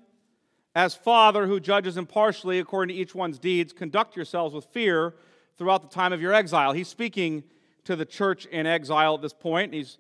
[0.76, 5.16] as Father who judges impartially according to each one's deeds, conduct yourselves with fear
[5.58, 6.74] throughout the time of your exile.
[6.74, 7.44] He's speaking
[7.86, 9.74] to the church in exile at this point.
[9.74, 9.98] He's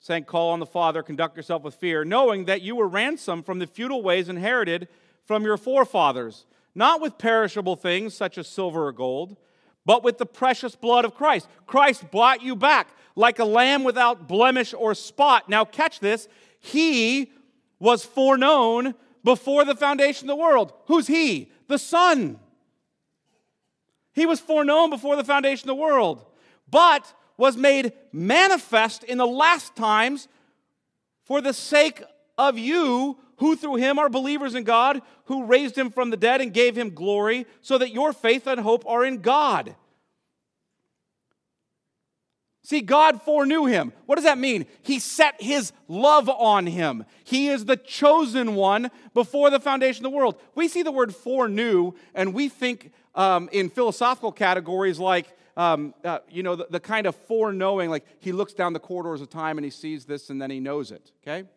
[0.00, 3.60] saying, Call on the Father, conduct yourself with fear, knowing that you were ransomed from
[3.60, 4.88] the futile ways inherited
[5.24, 9.36] from your forefathers, not with perishable things such as silver or gold,
[9.86, 11.48] but with the precious blood of Christ.
[11.66, 15.48] Christ bought you back like a lamb without blemish or spot.
[15.48, 16.28] Now, catch this.
[16.58, 17.32] He
[17.78, 18.94] was foreknown
[19.24, 20.72] before the foundation of the world.
[20.86, 21.50] Who's he?
[21.66, 22.38] The Son.
[24.12, 26.24] He was foreknown before the foundation of the world,
[26.70, 30.28] but was made manifest in the last times
[31.24, 32.02] for the sake
[32.36, 36.40] of you who through him are believers in God, who raised him from the dead
[36.40, 39.76] and gave him glory, so that your faith and hope are in God.
[42.68, 43.94] See, God foreknew him.
[44.04, 44.66] What does that mean?
[44.82, 47.06] He set his love on him.
[47.24, 50.38] He is the chosen one before the foundation of the world.
[50.54, 56.18] We see the word foreknew, and we think um, in philosophical categories like um, uh,
[56.30, 59.56] you know, the, the kind of foreknowing, like he looks down the corridors of time
[59.56, 61.48] and he sees this and then he knows it, okay?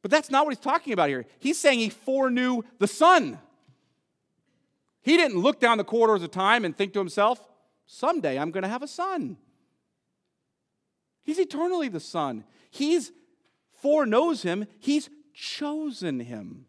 [0.00, 1.26] But that's not what he's talking about here.
[1.40, 3.38] He's saying he foreknew the Son.
[5.02, 7.38] He didn't look down the corridors of time and think to himself,
[7.84, 9.36] someday I'm going to have a son.
[11.28, 12.42] He's eternally the Son.
[12.70, 13.12] He's
[13.82, 16.64] foreknows him, he's chosen him.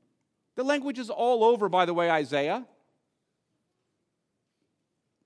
[0.57, 2.67] The language is all over, by the way, Isaiah.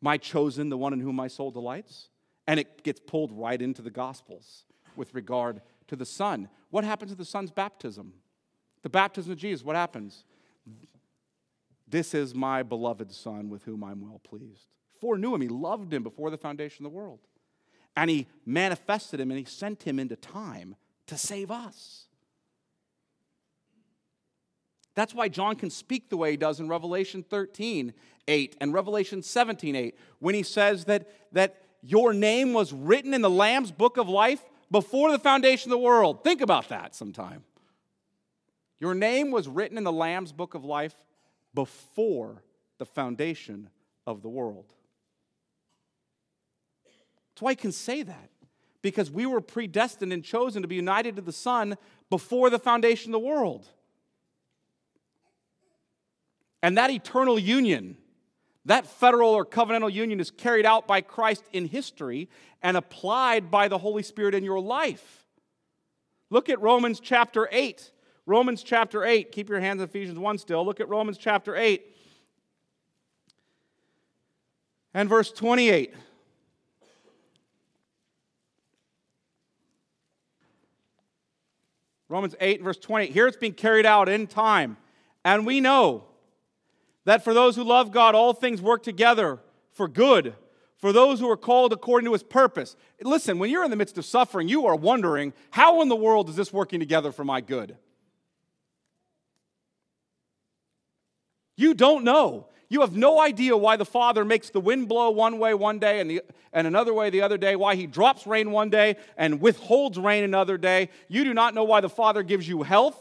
[0.01, 2.09] My chosen, the one in whom my soul delights.
[2.45, 4.65] And it gets pulled right into the Gospels
[4.95, 6.47] with regard to the Son.
[6.69, 8.13] What happens at the Son's baptism?
[8.83, 10.25] The baptism of Jesus, what happens?
[11.87, 14.67] This is my beloved Son with whom I'm well pleased.
[15.01, 17.21] Foreknew him, he loved him before the foundation of the world.
[17.95, 20.75] And he manifested him and he sent him into time
[21.07, 22.07] to save us.
[24.95, 27.93] That's why John can speak the way he does in Revelation 13,
[28.27, 33.21] 8 and Revelation 17, 8, when he says that, that your name was written in
[33.21, 36.23] the Lamb's book of life before the foundation of the world.
[36.23, 37.43] Think about that sometime.
[38.79, 40.95] Your name was written in the Lamb's book of life
[41.53, 42.43] before
[42.77, 43.69] the foundation
[44.05, 44.73] of the world.
[47.33, 48.29] That's why I can say that,
[48.81, 51.77] because we were predestined and chosen to be united to the Son
[52.09, 53.65] before the foundation of the world.
[56.61, 57.97] And that eternal union,
[58.65, 62.29] that federal or covenantal union is carried out by Christ in history
[62.61, 65.25] and applied by the Holy Spirit in your life.
[66.29, 67.91] Look at Romans chapter 8.
[68.25, 69.31] Romans chapter 8.
[69.31, 70.63] Keep your hands in Ephesians 1 still.
[70.65, 71.83] Look at Romans chapter 8
[74.93, 75.93] and verse 28.
[82.13, 83.07] Romans 8, verse 20.
[83.07, 84.77] Here it's being carried out in time.
[85.25, 86.03] And we know
[87.05, 89.39] that for those who love God, all things work together
[89.71, 90.35] for good,
[90.77, 92.75] for those who are called according to his purpose.
[93.01, 96.29] Listen, when you're in the midst of suffering, you are wondering, how in the world
[96.29, 97.77] is this working together for my good?
[101.57, 102.45] You don't know.
[102.73, 105.99] You have no idea why the Father makes the wind blow one way one day
[105.99, 109.39] and, the, and another way the other day, why He drops rain one day and
[109.39, 110.89] withholds rain another day.
[111.07, 112.97] You do not know why the Father gives you health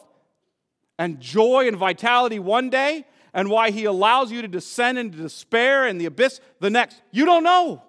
[0.98, 5.86] and joy and vitality one day and why he allows you to descend into despair
[5.86, 7.00] and the abyss the next.
[7.10, 7.82] You don't know.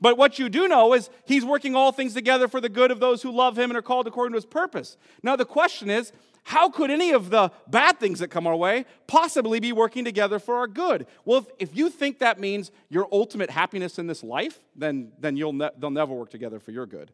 [0.00, 3.00] But what you do know is he's working all things together for the good of
[3.00, 4.96] those who love him and are called according to his purpose.
[5.22, 6.12] Now, the question is
[6.48, 10.38] how could any of the bad things that come our way possibly be working together
[10.38, 11.06] for our good?
[11.26, 15.36] Well, if, if you think that means your ultimate happiness in this life, then, then
[15.36, 17.12] you'll ne- they'll never work together for your good.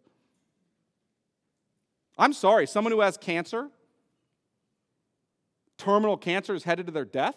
[2.16, 3.70] I'm sorry, someone who has cancer,
[5.78, 7.34] terminal cancer is headed to their death?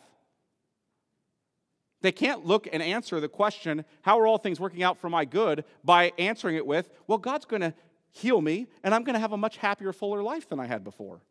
[2.01, 5.25] They can't look and answer the question, How are all things working out for my
[5.25, 5.65] good?
[5.83, 7.73] by answering it with, Well, God's going to
[8.11, 10.83] heal me, and I'm going to have a much happier, fuller life than I had
[10.83, 11.21] before.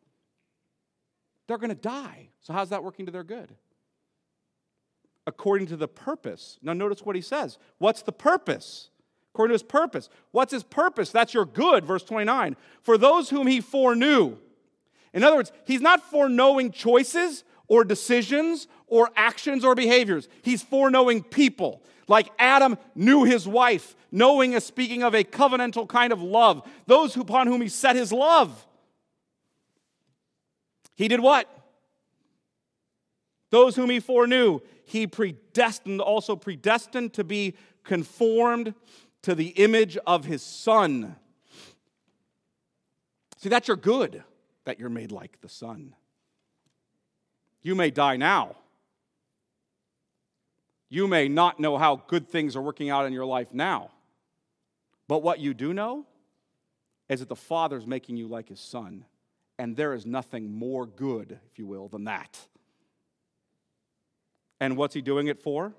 [1.47, 2.29] They're going to die.
[2.41, 3.55] So, how's that working to their good?
[5.25, 6.57] According to the purpose.
[6.61, 7.57] Now, notice what he says.
[7.79, 8.89] What's the purpose?
[9.33, 10.09] According to his purpose.
[10.31, 11.11] What's his purpose?
[11.11, 12.55] That's your good, verse 29.
[12.81, 14.37] For those whom he foreknew,
[15.13, 20.27] in other words, he's not foreknowing choices or decisions or actions or behaviors.
[20.41, 21.81] He's foreknowing people.
[22.07, 27.15] Like Adam knew his wife, knowing is speaking of a covenantal kind of love, those
[27.17, 28.65] upon whom he set his love.
[30.97, 31.47] He did what?
[33.49, 38.73] Those whom he foreknew, he predestined, also predestined to be conformed
[39.21, 41.15] to the image of his son.
[43.37, 44.23] See, that's your good
[44.65, 45.95] that you're made like the Son.
[47.61, 48.55] You may die now.
[50.89, 53.91] You may not know how good things are working out in your life now.
[55.07, 56.05] But what you do know
[57.07, 59.05] is that the Father's making you like His Son.
[59.59, 62.39] And there is nothing more good, if you will, than that.
[64.59, 65.73] And what's He doing it for?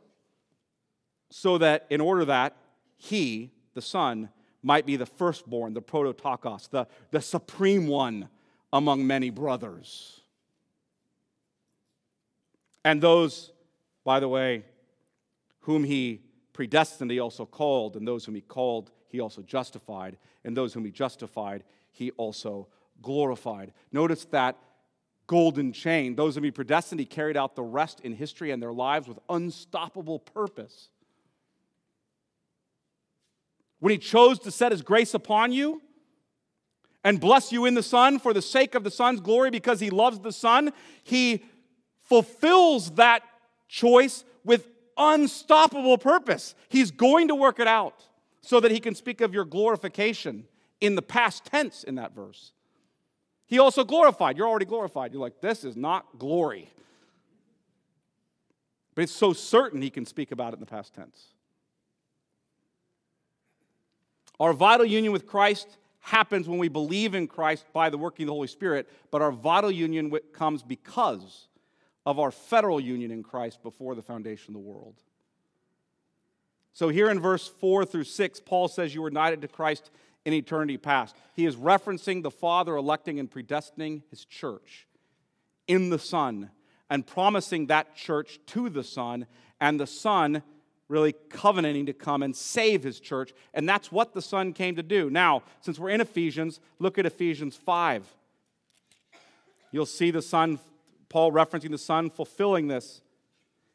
[1.31, 2.57] So that in order that
[2.97, 4.31] He, the Son,
[4.63, 8.29] might be the firstborn, the prototokos, the, the supreme one
[8.73, 10.21] among many brothers.
[12.85, 13.53] And those,
[14.05, 14.65] by the way,
[15.61, 16.23] whom he
[16.53, 20.85] predestined, he also called, and those whom he called, he also justified, and those whom
[20.85, 22.69] he justified, he also
[23.03, 23.73] glorified.
[23.93, 24.57] Notice that
[25.27, 26.17] golden chain.
[26.17, 29.19] Those whom he predestined, he carried out the rest in history and their lives with
[29.29, 30.89] unstoppable purpose.
[33.81, 35.83] When he chose to set his grace upon you,
[37.05, 39.89] and bless you in the Son for the sake of the Son's glory because he
[39.89, 40.73] loves the Son,
[41.05, 41.43] he
[42.03, 43.23] fulfills that
[43.69, 46.55] choice with unstoppable purpose.
[46.69, 48.05] He's going to work it out
[48.41, 50.45] so that he can speak of your glorification
[50.81, 52.53] in the past tense in that verse.
[53.49, 54.37] He also glorified.
[54.37, 55.13] You're already glorified.
[55.13, 56.71] You're like, this is not glory.
[58.95, 61.29] But it's so certain he can speak about it in the past tense.
[64.39, 65.67] Our vital union with Christ
[66.01, 69.33] happens when we believe in Christ by the working of the Holy Spirit, but our
[69.33, 71.49] vital union comes because
[72.05, 74.95] of our federal union in Christ before the foundation of the world.
[76.75, 79.91] So, here in verse 4 through 6, Paul says, You were united to Christ
[80.29, 81.17] in eternity past.
[81.33, 84.87] He is referencing the Father electing and predestining his church
[85.67, 86.51] in the Son
[86.91, 89.27] and promising that church to the Son,
[89.59, 90.43] and the Son
[90.87, 93.33] really covenanting to come and save his church.
[93.55, 95.09] And that's what the Son came to do.
[95.09, 98.05] Now, since we're in Ephesians, look at Ephesians 5.
[99.73, 100.59] You'll see the Son,
[101.09, 103.01] Paul referencing the Son fulfilling this.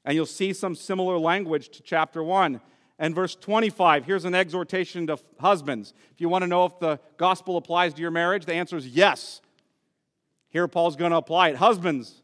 [0.06, 2.62] And you'll see some similar language to chapter 1.
[3.00, 5.94] And verse 25, here's an exhortation to husbands.
[6.12, 8.88] If you want to know if the gospel applies to your marriage, the answer is
[8.88, 9.42] yes.
[10.50, 11.56] Here, Paul's going to apply it.
[11.56, 12.22] Husbands,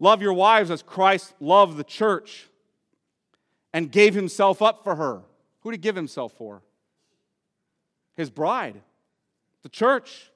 [0.00, 2.48] love your wives as Christ loved the church
[3.72, 5.22] and gave himself up for her.
[5.60, 6.62] Who did he give himself for?
[8.16, 8.80] His bride,
[9.62, 10.30] the church.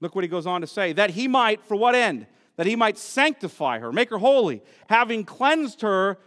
[0.00, 2.26] Look what he goes on to say that he might, for what end?
[2.56, 6.18] That he might sanctify her, make her holy, having cleansed her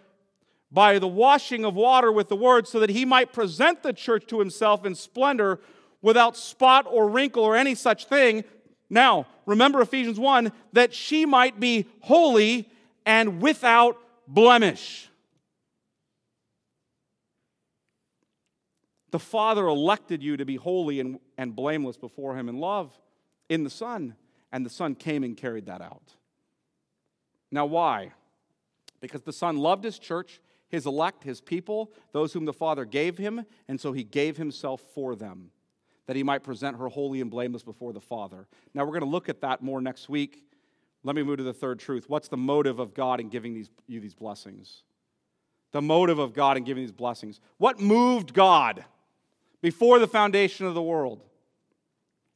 [0.72, 4.28] by the washing of water with the word, so that he might present the church
[4.28, 5.60] to himself in splendor
[6.02, 8.44] without spot or wrinkle or any such thing.
[8.90, 12.70] Now, remember Ephesians 1 that she might be holy
[13.06, 15.10] and without blemish.
[19.12, 22.92] The Father elected you to be holy and, and blameless before Him in love
[23.48, 24.16] in the Son,
[24.52, 26.16] and the Son came and carried that out.
[27.52, 28.14] Now, why?
[29.02, 33.18] Because the Son loved His church, His elect, His people, those whom the Father gave
[33.18, 35.52] Him, and so He gave Himself for them,
[36.06, 38.48] that He might present her holy and blameless before the Father.
[38.74, 40.44] Now, we're going to look at that more next week
[41.04, 42.10] let me move to the third truth.
[42.10, 44.84] What's the motive of God in giving these, you these blessings?
[45.72, 47.40] The motive of God in giving these blessings.
[47.58, 48.84] What moved God
[49.62, 51.24] before the foundation of the world?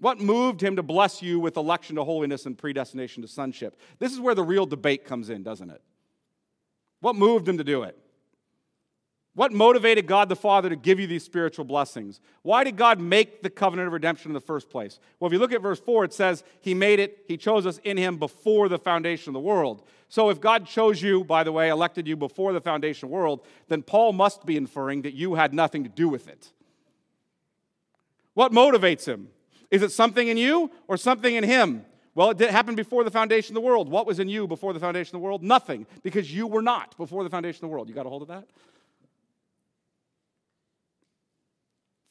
[0.04, 3.80] What moved him to bless you with election to holiness and predestination to sonship?
[4.00, 5.82] This is where the real debate comes in, doesn't it?
[7.00, 7.98] What moved him to do it?
[9.34, 12.20] What motivated God the Father to give you these spiritual blessings?
[12.42, 15.00] Why did God make the covenant of redemption in the first place?
[15.22, 17.80] Well, if you look at verse 4, it says, He made it, He chose us
[17.86, 19.88] in Him before the foundation of the world.
[20.10, 23.16] So if God chose you, by the way, elected you before the foundation of the
[23.16, 26.52] world, then Paul must be inferring that you had nothing to do with it.
[28.34, 29.30] What motivates Him?
[29.74, 31.84] Is it something in you or something in Him?
[32.14, 33.90] Well, it did happen before the foundation of the world.
[33.90, 35.42] What was in you before the foundation of the world?
[35.42, 37.90] Nothing, because you were not before the foundation of the world.
[37.90, 38.46] You got a hold of that?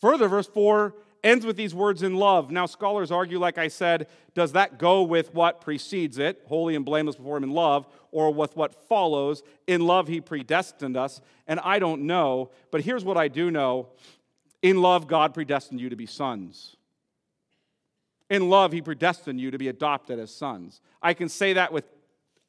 [0.01, 0.93] Further, verse 4
[1.23, 2.51] ends with these words in love.
[2.51, 6.85] Now, scholars argue, like I said, does that go with what precedes it, holy and
[6.85, 9.45] blameless before him in love, or with what follows?
[9.69, 11.21] In love, he predestined us.
[11.47, 13.91] And I don't know, but here's what I do know
[14.63, 16.77] in love, God predestined you to be sons.
[18.33, 20.81] In love, he predestined you to be adopted as sons.
[21.03, 21.85] I can say that with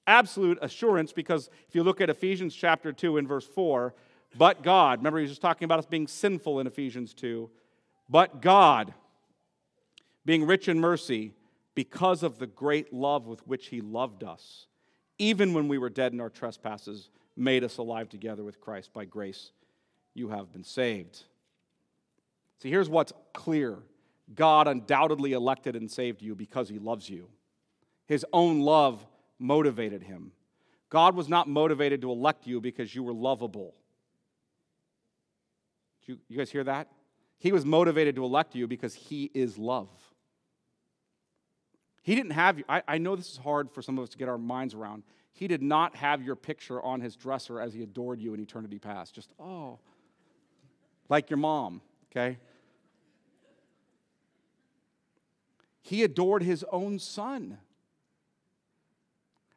[0.08, 3.94] absolute assurance because if you look at Ephesians chapter 2 and verse 4,
[4.38, 7.50] but God, remember he was just talking about us being sinful in Ephesians 2.
[8.08, 8.94] But God,
[10.26, 11.34] being rich in mercy,
[11.76, 14.68] because of the great love with which he loved us,
[15.18, 18.94] even when we were dead in our trespasses, made us alive together with Christ.
[18.94, 19.52] By grace,
[20.14, 21.24] you have been saved.
[22.62, 23.80] See, here's what's clear
[24.34, 27.30] God undoubtedly elected and saved you because he loves you.
[28.06, 29.06] His own love
[29.40, 30.32] motivated him.
[30.90, 33.74] God was not motivated to elect you because you were lovable.
[36.06, 36.90] You, you guys hear that?
[37.40, 39.90] He was motivated to elect you because he is love.
[42.04, 42.66] He didn't have you.
[42.68, 45.04] I, I know this is hard for some of us to get our minds around.
[45.32, 48.78] He did not have your picture on his dresser as he adored you in eternity
[48.78, 49.16] past.
[49.16, 49.80] Just, oh,
[51.10, 52.38] like your mom, okay?
[55.94, 57.60] He adored his own son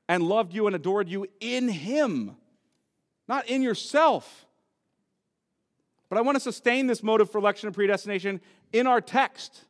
[0.07, 2.37] and loved you and adored you in him,
[3.27, 4.45] not in yourself.
[6.11, 9.65] But I want to sustain this motive for election and predestination in our text.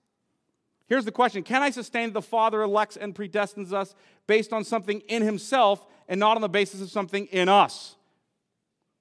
[0.88, 3.94] Here's the question Can I sustain the Father elects and predestines us
[4.26, 7.94] based on something in Himself and not on the basis of something in us?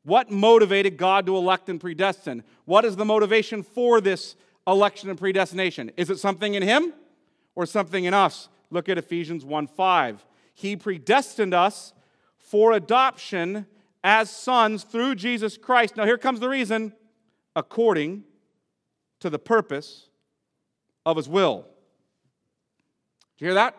[0.03, 2.43] What motivated God to elect and predestine?
[2.65, 4.35] What is the motivation for this
[4.67, 5.89] election and predestination?
[5.97, 6.93] Is it something in Him
[7.55, 8.49] or something in us?
[8.69, 10.25] Look at Ephesians 1 5.
[10.53, 11.93] He predestined us
[12.37, 13.65] for adoption
[14.03, 15.97] as sons through Jesus Christ.
[15.97, 16.93] Now, here comes the reason
[17.55, 18.23] according
[19.19, 20.09] to the purpose
[21.05, 21.65] of his will.
[23.37, 23.75] Do you hear that?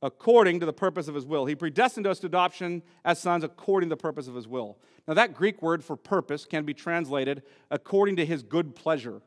[0.00, 1.46] According to the purpose of his will.
[1.46, 4.78] He predestined us to adoption as sons according to the purpose of his will.
[5.06, 9.20] Now, that Greek word for purpose can be translated according to his good pleasure.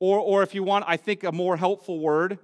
[0.00, 2.38] Or, or if you want, I think a more helpful word,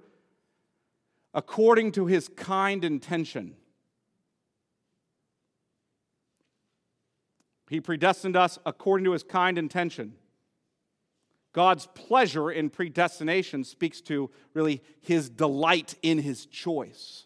[1.33, 3.55] according to his kind intention.
[7.69, 10.13] He predestined us according to his kind intention.
[11.53, 17.25] God's pleasure in predestination speaks to really his delight in his choice.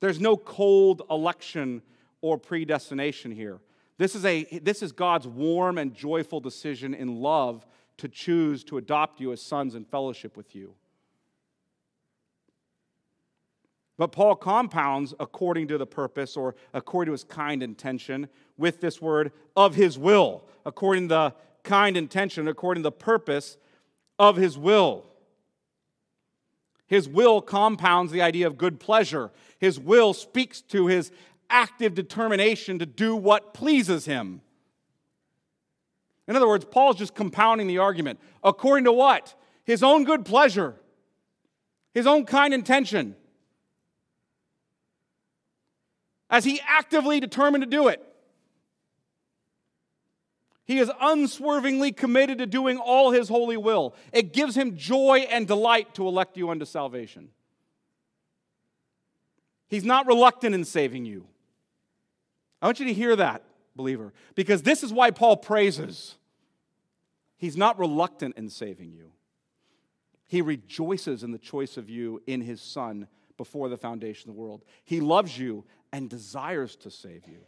[0.00, 1.82] There's no cold election
[2.22, 3.60] or predestination here.
[3.98, 7.66] This is, a, this is God's warm and joyful decision in love
[8.00, 10.74] to choose to adopt you as sons in fellowship with you.
[13.98, 19.02] But Paul compounds according to the purpose or according to his kind intention with this
[19.02, 21.34] word of his will, according to the
[21.64, 23.58] kind intention, according to the purpose
[24.18, 25.04] of his will.
[26.86, 29.30] His will compounds the idea of good pleasure.
[29.58, 31.12] His will speaks to his
[31.50, 34.40] active determination to do what pleases him.
[36.30, 38.20] In other words, Paul's just compounding the argument.
[38.44, 39.34] According to what?
[39.64, 40.76] His own good pleasure,
[41.92, 43.16] his own kind intention.
[46.30, 48.00] As he actively determined to do it.
[50.66, 53.96] He is unswervingly committed to doing all his holy will.
[54.12, 57.30] It gives him joy and delight to elect you unto salvation.
[59.66, 61.26] He's not reluctant in saving you.
[62.62, 63.42] I want you to hear that,
[63.74, 66.14] believer, because this is why Paul praises.
[67.40, 69.10] He's not reluctant in saving you.
[70.28, 74.40] He rejoices in the choice of you in his Son before the foundation of the
[74.40, 74.62] world.
[74.84, 77.40] He loves you and desires to save you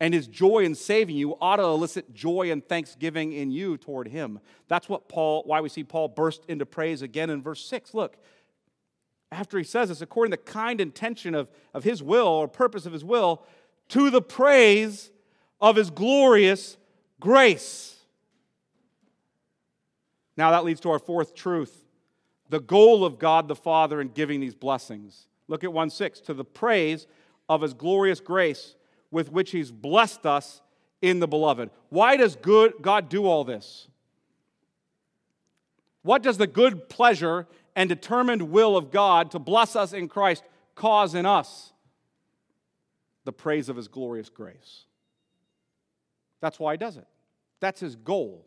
[0.00, 4.08] and his joy in saving you ought to elicit joy and thanksgiving in you toward
[4.08, 4.40] him.
[4.68, 7.94] That's what Paul, why we see Paul burst into praise again in verse 6.
[7.94, 8.16] Look,
[9.30, 12.86] after he says this, according to the kind intention of, of his will or purpose
[12.86, 13.44] of his will,
[13.88, 15.10] to the praise
[15.60, 16.76] of his glorious
[17.24, 17.96] grace.
[20.36, 21.86] Now that leads to our fourth truth
[22.50, 25.26] the goal of God the Father in giving these blessings.
[25.48, 26.20] Look at 1 6.
[26.20, 27.06] To the praise
[27.48, 28.76] of his glorious grace
[29.10, 30.60] with which He's blessed us
[31.00, 31.70] in the beloved.
[31.88, 33.88] Why does good, God do all this?
[36.02, 40.44] What does the good pleasure and determined will of God to bless us in Christ
[40.74, 41.72] cause in us?
[43.24, 44.84] The praise of His glorious grace.
[46.42, 47.06] That's why He does it.
[47.64, 48.44] That's His goal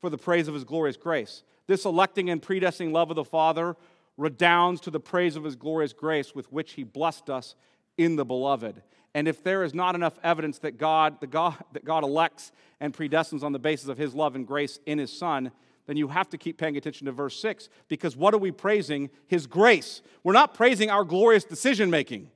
[0.00, 1.42] for the praise of His glorious grace.
[1.66, 3.76] This electing and predestining love of the Father
[4.16, 7.56] redounds to the praise of His glorious grace with which He blessed us
[7.98, 8.80] in the beloved.
[9.14, 12.94] And if there is not enough evidence that God, the God, that God elects and
[12.94, 15.50] predestines on the basis of his love and grace in his Son,
[15.86, 19.10] then you have to keep paying attention to verse 6 because what are we praising?
[19.26, 20.00] His grace.
[20.24, 22.30] We're not praising our glorious decision making.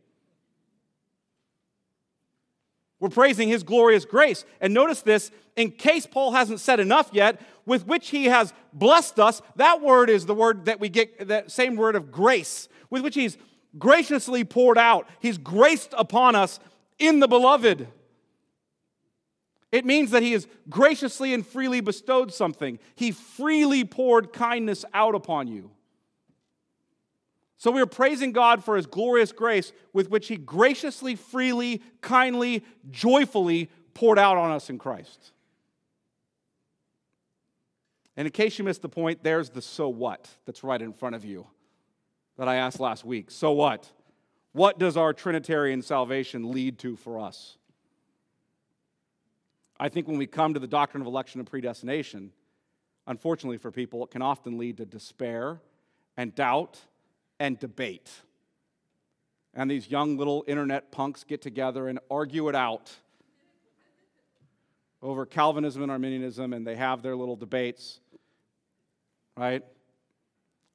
[3.05, 4.47] We're praising his glorious grace.
[4.63, 9.21] And notice this, in case Paul hasn't said enough yet, with which he has blessed
[9.21, 9.43] us.
[9.57, 13.15] That word is the word that we get, that same word of grace, with which
[13.15, 13.37] he's
[13.77, 15.07] graciously poured out.
[15.21, 16.59] He's graced upon us
[16.99, 17.89] in the beloved.
[19.71, 22.79] It means that He has graciously and freely bestowed something.
[22.95, 25.73] He freely poured kindness out upon you.
[27.65, 32.63] So we are praising God for His glorious grace with which He graciously, freely, kindly,
[32.91, 35.33] joyfully poured out on us in Christ.
[38.19, 41.15] And in case you missed the point, there's the so what that's right in front
[41.15, 41.47] of you
[42.37, 43.31] that I asked last week.
[43.31, 43.91] So what?
[44.53, 47.57] What does our Trinitarian salvation lead to for us?
[49.81, 52.31] I think when we come to the doctrine of election and predestination,
[53.07, 55.63] unfortunately for people, it can often lead to despair
[56.19, 56.79] and doubt
[57.45, 58.11] and debate.
[59.53, 62.91] And these young little internet punks get together and argue it out
[65.03, 68.01] over Calvinism and Arminianism, and they have their little debates,
[69.37, 69.63] right?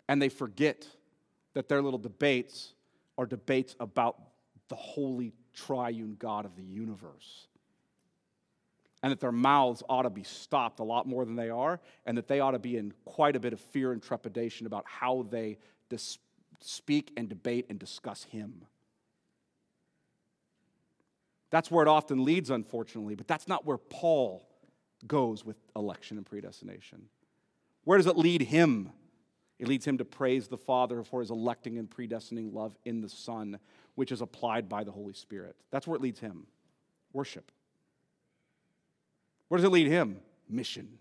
[0.07, 0.87] And they forget
[1.55, 2.73] that their little debates
[3.17, 4.21] are debates about
[4.67, 7.47] the holy triune God of the universe.
[9.01, 12.15] And that their mouths ought to be stopped a lot more than they are, and
[12.19, 15.25] that they ought to be in quite a bit of fear and trepidation about how
[15.31, 15.57] they
[15.89, 16.19] dis-
[16.61, 18.65] speak and debate and discuss Him.
[21.49, 24.47] That's where it often leads, unfortunately, but that's not where Paul
[25.07, 27.09] goes with election and predestination.
[27.85, 28.91] Where does it lead him?
[29.57, 33.09] It leads him to praise the Father for his electing and predestining love in the
[33.09, 33.59] Son,
[33.95, 35.55] which is applied by the Holy Spirit.
[35.71, 36.45] That's where it leads him
[37.11, 37.51] worship.
[39.47, 40.19] Where does it lead him?
[40.47, 40.99] Mission.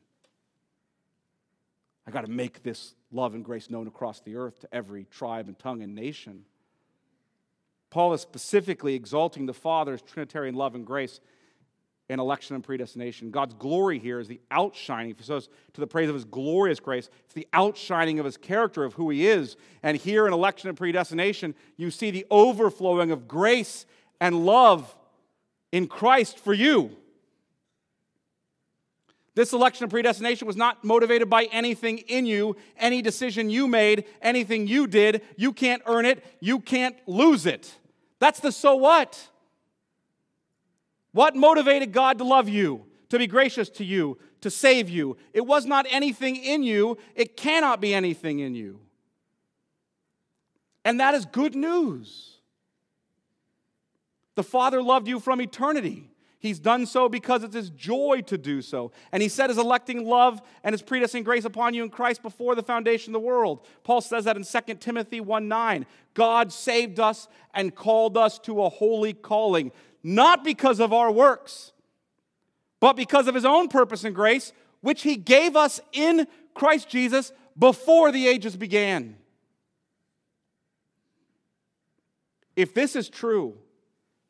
[2.09, 5.47] I got to make this love and grace known across the earth to every tribe
[5.47, 6.47] and tongue and nation.
[7.91, 11.21] Paul is specifically exalting the Father's Trinitarian love and grace
[12.09, 13.31] and election and predestination.
[13.31, 17.35] God's glory here is the outshining, so to the praise of his glorious grace, it's
[17.35, 19.59] the outshining of his character, of who he is.
[19.83, 23.85] And here in election and predestination, you see the overflowing of grace
[24.19, 24.97] and love
[25.73, 26.97] in Christ for you.
[29.39, 34.05] This election of predestination was not motivated by anything in you, any decision you made,
[34.21, 35.23] anything you did.
[35.37, 37.73] You can't earn it, you can't lose it.
[38.19, 39.29] That's the so what.
[41.13, 45.17] What motivated God to love you, to be gracious to you, to save you?
[45.33, 48.81] It was not anything in you, it cannot be anything in you.
[50.85, 52.39] And that is good news.
[54.35, 56.08] The Father loved you from eternity.
[56.41, 58.93] He's done so because it's his joy to do so.
[59.11, 62.55] And he set his electing love and his predestined grace upon you in Christ before
[62.55, 63.67] the foundation of the world.
[63.83, 65.87] Paul says that in 2 Timothy 1 9.
[66.15, 69.73] God saved us and called us to a holy calling,
[70.05, 71.73] not because of our works,
[72.79, 77.33] but because of his own purpose and grace, which he gave us in Christ Jesus
[77.59, 79.17] before the ages began.
[82.55, 83.57] If this is true,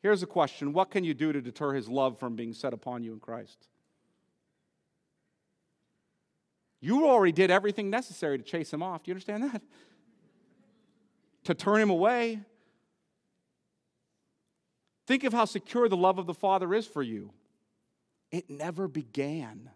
[0.01, 3.03] here's a question What can you do to deter his love from being set upon
[3.03, 3.67] you in Christ?
[6.81, 9.03] You already did everything necessary to chase him off.
[9.03, 9.61] Do you understand that?
[11.45, 12.41] To turn him away,
[15.09, 17.33] Think of how secure the love of the Father is for you.
[18.29, 19.71] It never began,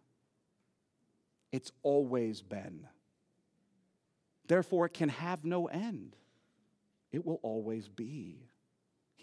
[1.51, 2.85] it's always been.
[4.47, 6.15] Therefore, it can have no end.
[7.11, 8.43] It will always be.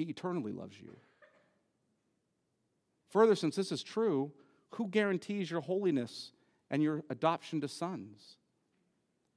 [0.00, 0.96] He eternally loves you.
[3.10, 4.32] Further, since this is true,
[4.70, 6.32] who guarantees your holiness
[6.70, 8.38] and your adoption to sons?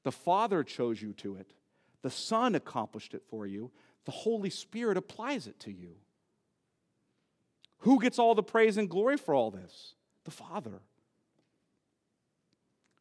[0.03, 1.51] The Father chose you to it,
[2.01, 3.71] the Son accomplished it for you,
[4.05, 5.95] the Holy Spirit applies it to you.
[7.79, 9.95] Who gets all the praise and glory for all this?
[10.23, 10.79] The Father.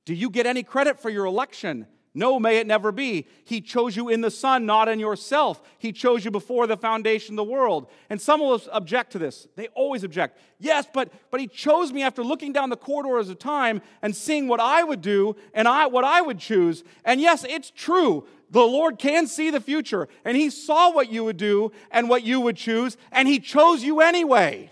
[0.05, 1.87] Do you get any credit for your election?
[2.15, 3.27] No, may it never be.
[3.45, 5.63] He chose you in the Son, not in yourself.
[5.79, 7.87] He chose you before the foundation of the world.
[8.11, 9.49] And some will object to this.
[9.57, 10.39] They always object.
[10.59, 14.47] Yes, but, but He chose me after looking down the corridors of time and seeing
[14.47, 16.85] what I would do and I, what I would choose.
[17.03, 18.27] And yes, it's true.
[18.51, 22.23] The Lord can see the future, and He saw what you would do and what
[22.23, 24.71] you would choose, and He chose you anyway.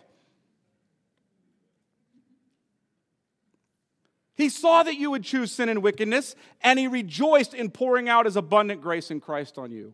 [4.41, 8.25] He saw that you would choose sin and wickedness, and he rejoiced in pouring out
[8.25, 9.93] his abundant grace in Christ on you.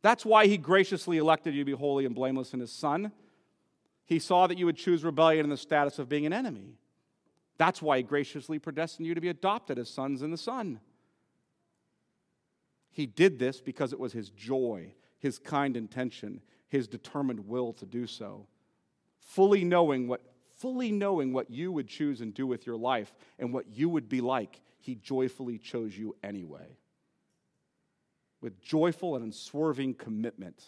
[0.00, 3.12] That's why he graciously elected you to be holy and blameless in his Son.
[4.06, 6.78] He saw that you would choose rebellion in the status of being an enemy.
[7.58, 10.80] That's why he graciously predestined you to be adopted as sons in the Son.
[12.90, 17.86] He did this because it was his joy, his kind intention, his determined will to
[17.86, 18.46] do so,
[19.20, 20.22] fully knowing what
[20.58, 24.08] fully knowing what you would choose and do with your life and what you would
[24.08, 26.76] be like, he joyfully chose you anyway.
[28.40, 30.62] With joyful and unswerving commitment,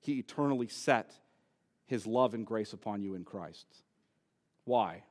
[0.00, 1.14] he eternally set
[1.86, 3.66] his love and grace upon you in Christ.
[4.64, 5.02] Why?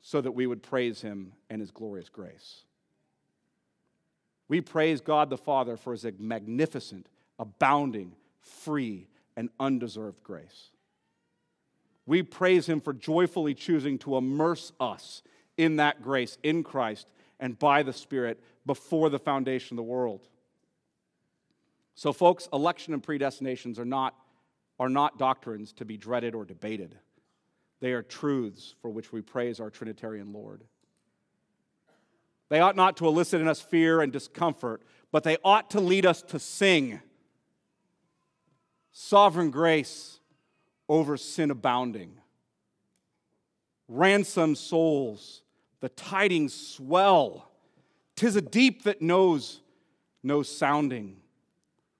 [0.00, 2.62] So that we would praise him and his glorious grace.
[4.48, 7.08] We praise God the Father for his magnificent,
[7.38, 10.70] abounding, free, and undeserved grace.
[12.08, 15.22] We praise Him for joyfully choosing to immerse us
[15.58, 17.06] in that grace in Christ
[17.38, 20.26] and by the Spirit before the foundation of the world.
[21.94, 24.14] So, folks, election and predestinations are not,
[24.80, 26.96] are not doctrines to be dreaded or debated.
[27.80, 30.64] They are truths for which we praise our Trinitarian Lord.
[32.48, 34.80] They ought not to elicit in us fear and discomfort,
[35.12, 37.02] but they ought to lead us to sing.
[38.92, 40.17] Sovereign grace
[40.88, 42.12] over sin abounding.
[43.88, 45.42] Ransom souls,
[45.80, 47.50] the tidings swell.
[48.16, 49.60] Tis a deep that knows
[50.22, 51.16] no sounding,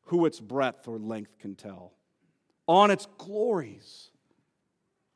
[0.07, 1.93] who its breadth or length can tell.
[2.67, 4.11] On its glories,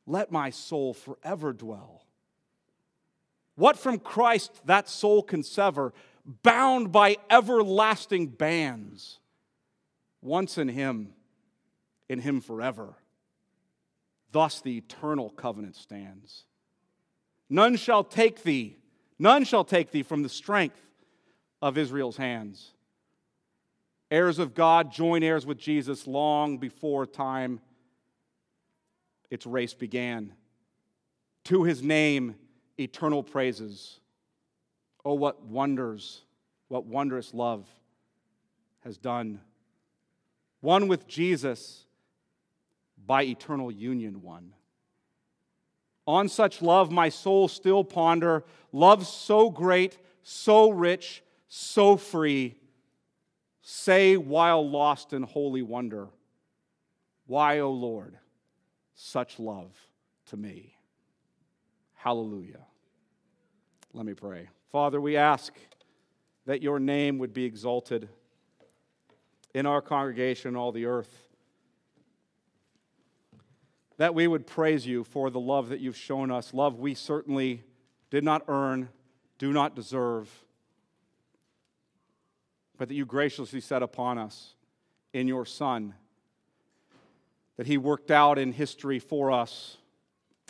[0.05, 2.05] let my soul forever dwell.
[3.55, 5.93] What from Christ that soul can sever,
[6.41, 9.19] bound by everlasting bands?
[10.21, 11.13] Once in Him,
[12.09, 12.95] in Him forever.
[14.33, 16.43] Thus the eternal covenant stands.
[17.49, 18.77] None shall take thee,
[19.19, 20.81] None shall take thee from the strength
[21.61, 22.73] of Israel's hands.
[24.11, 27.61] Heirs of God, join heirs with Jesus long before time
[29.29, 30.33] its race began.
[31.45, 32.35] To his name,
[32.77, 33.99] eternal praises.
[35.05, 36.21] Oh, what wonders,
[36.67, 37.65] what wondrous love
[38.81, 39.39] has done.
[40.59, 41.85] One with Jesus
[43.05, 44.53] by eternal union, one.
[46.05, 48.43] On such love, my soul still ponder.
[48.71, 52.55] Love so great, so rich, so free.
[53.61, 56.09] Say, while lost in holy wonder,
[57.25, 58.17] Why, O Lord,
[58.95, 59.71] such love
[60.27, 60.75] to me?
[61.93, 62.65] Hallelujah.
[63.93, 64.49] Let me pray.
[64.71, 65.53] Father, we ask
[66.45, 68.09] that your name would be exalted
[69.53, 71.32] in our congregation, all the earth
[74.03, 77.63] that we would praise you for the love that you've shown us, love we certainly
[78.09, 78.89] did not earn,
[79.37, 80.29] do not deserve,
[82.77, 84.55] but that you graciously set upon us
[85.13, 85.93] in your Son,
[87.55, 89.77] that he worked out in history for us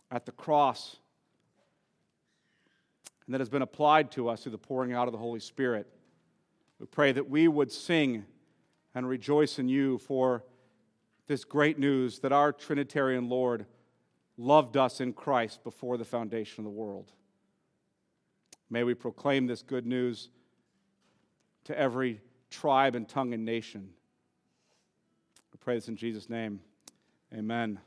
[0.10, 0.98] at the cross,
[3.28, 5.86] and that has been applied to us through the pouring out of the Holy Spirit.
[6.80, 8.26] We pray that we would sing
[8.96, 10.44] and rejoice in you for
[11.28, 13.66] this great news that our Trinitarian Lord
[14.38, 17.12] loved us in Christ before the foundation of the world.
[18.70, 20.30] May we proclaim this good news
[21.66, 23.90] to every tribe and tongue and nation.
[25.52, 26.60] We pray this in Jesus' name.
[27.34, 27.80] Amen.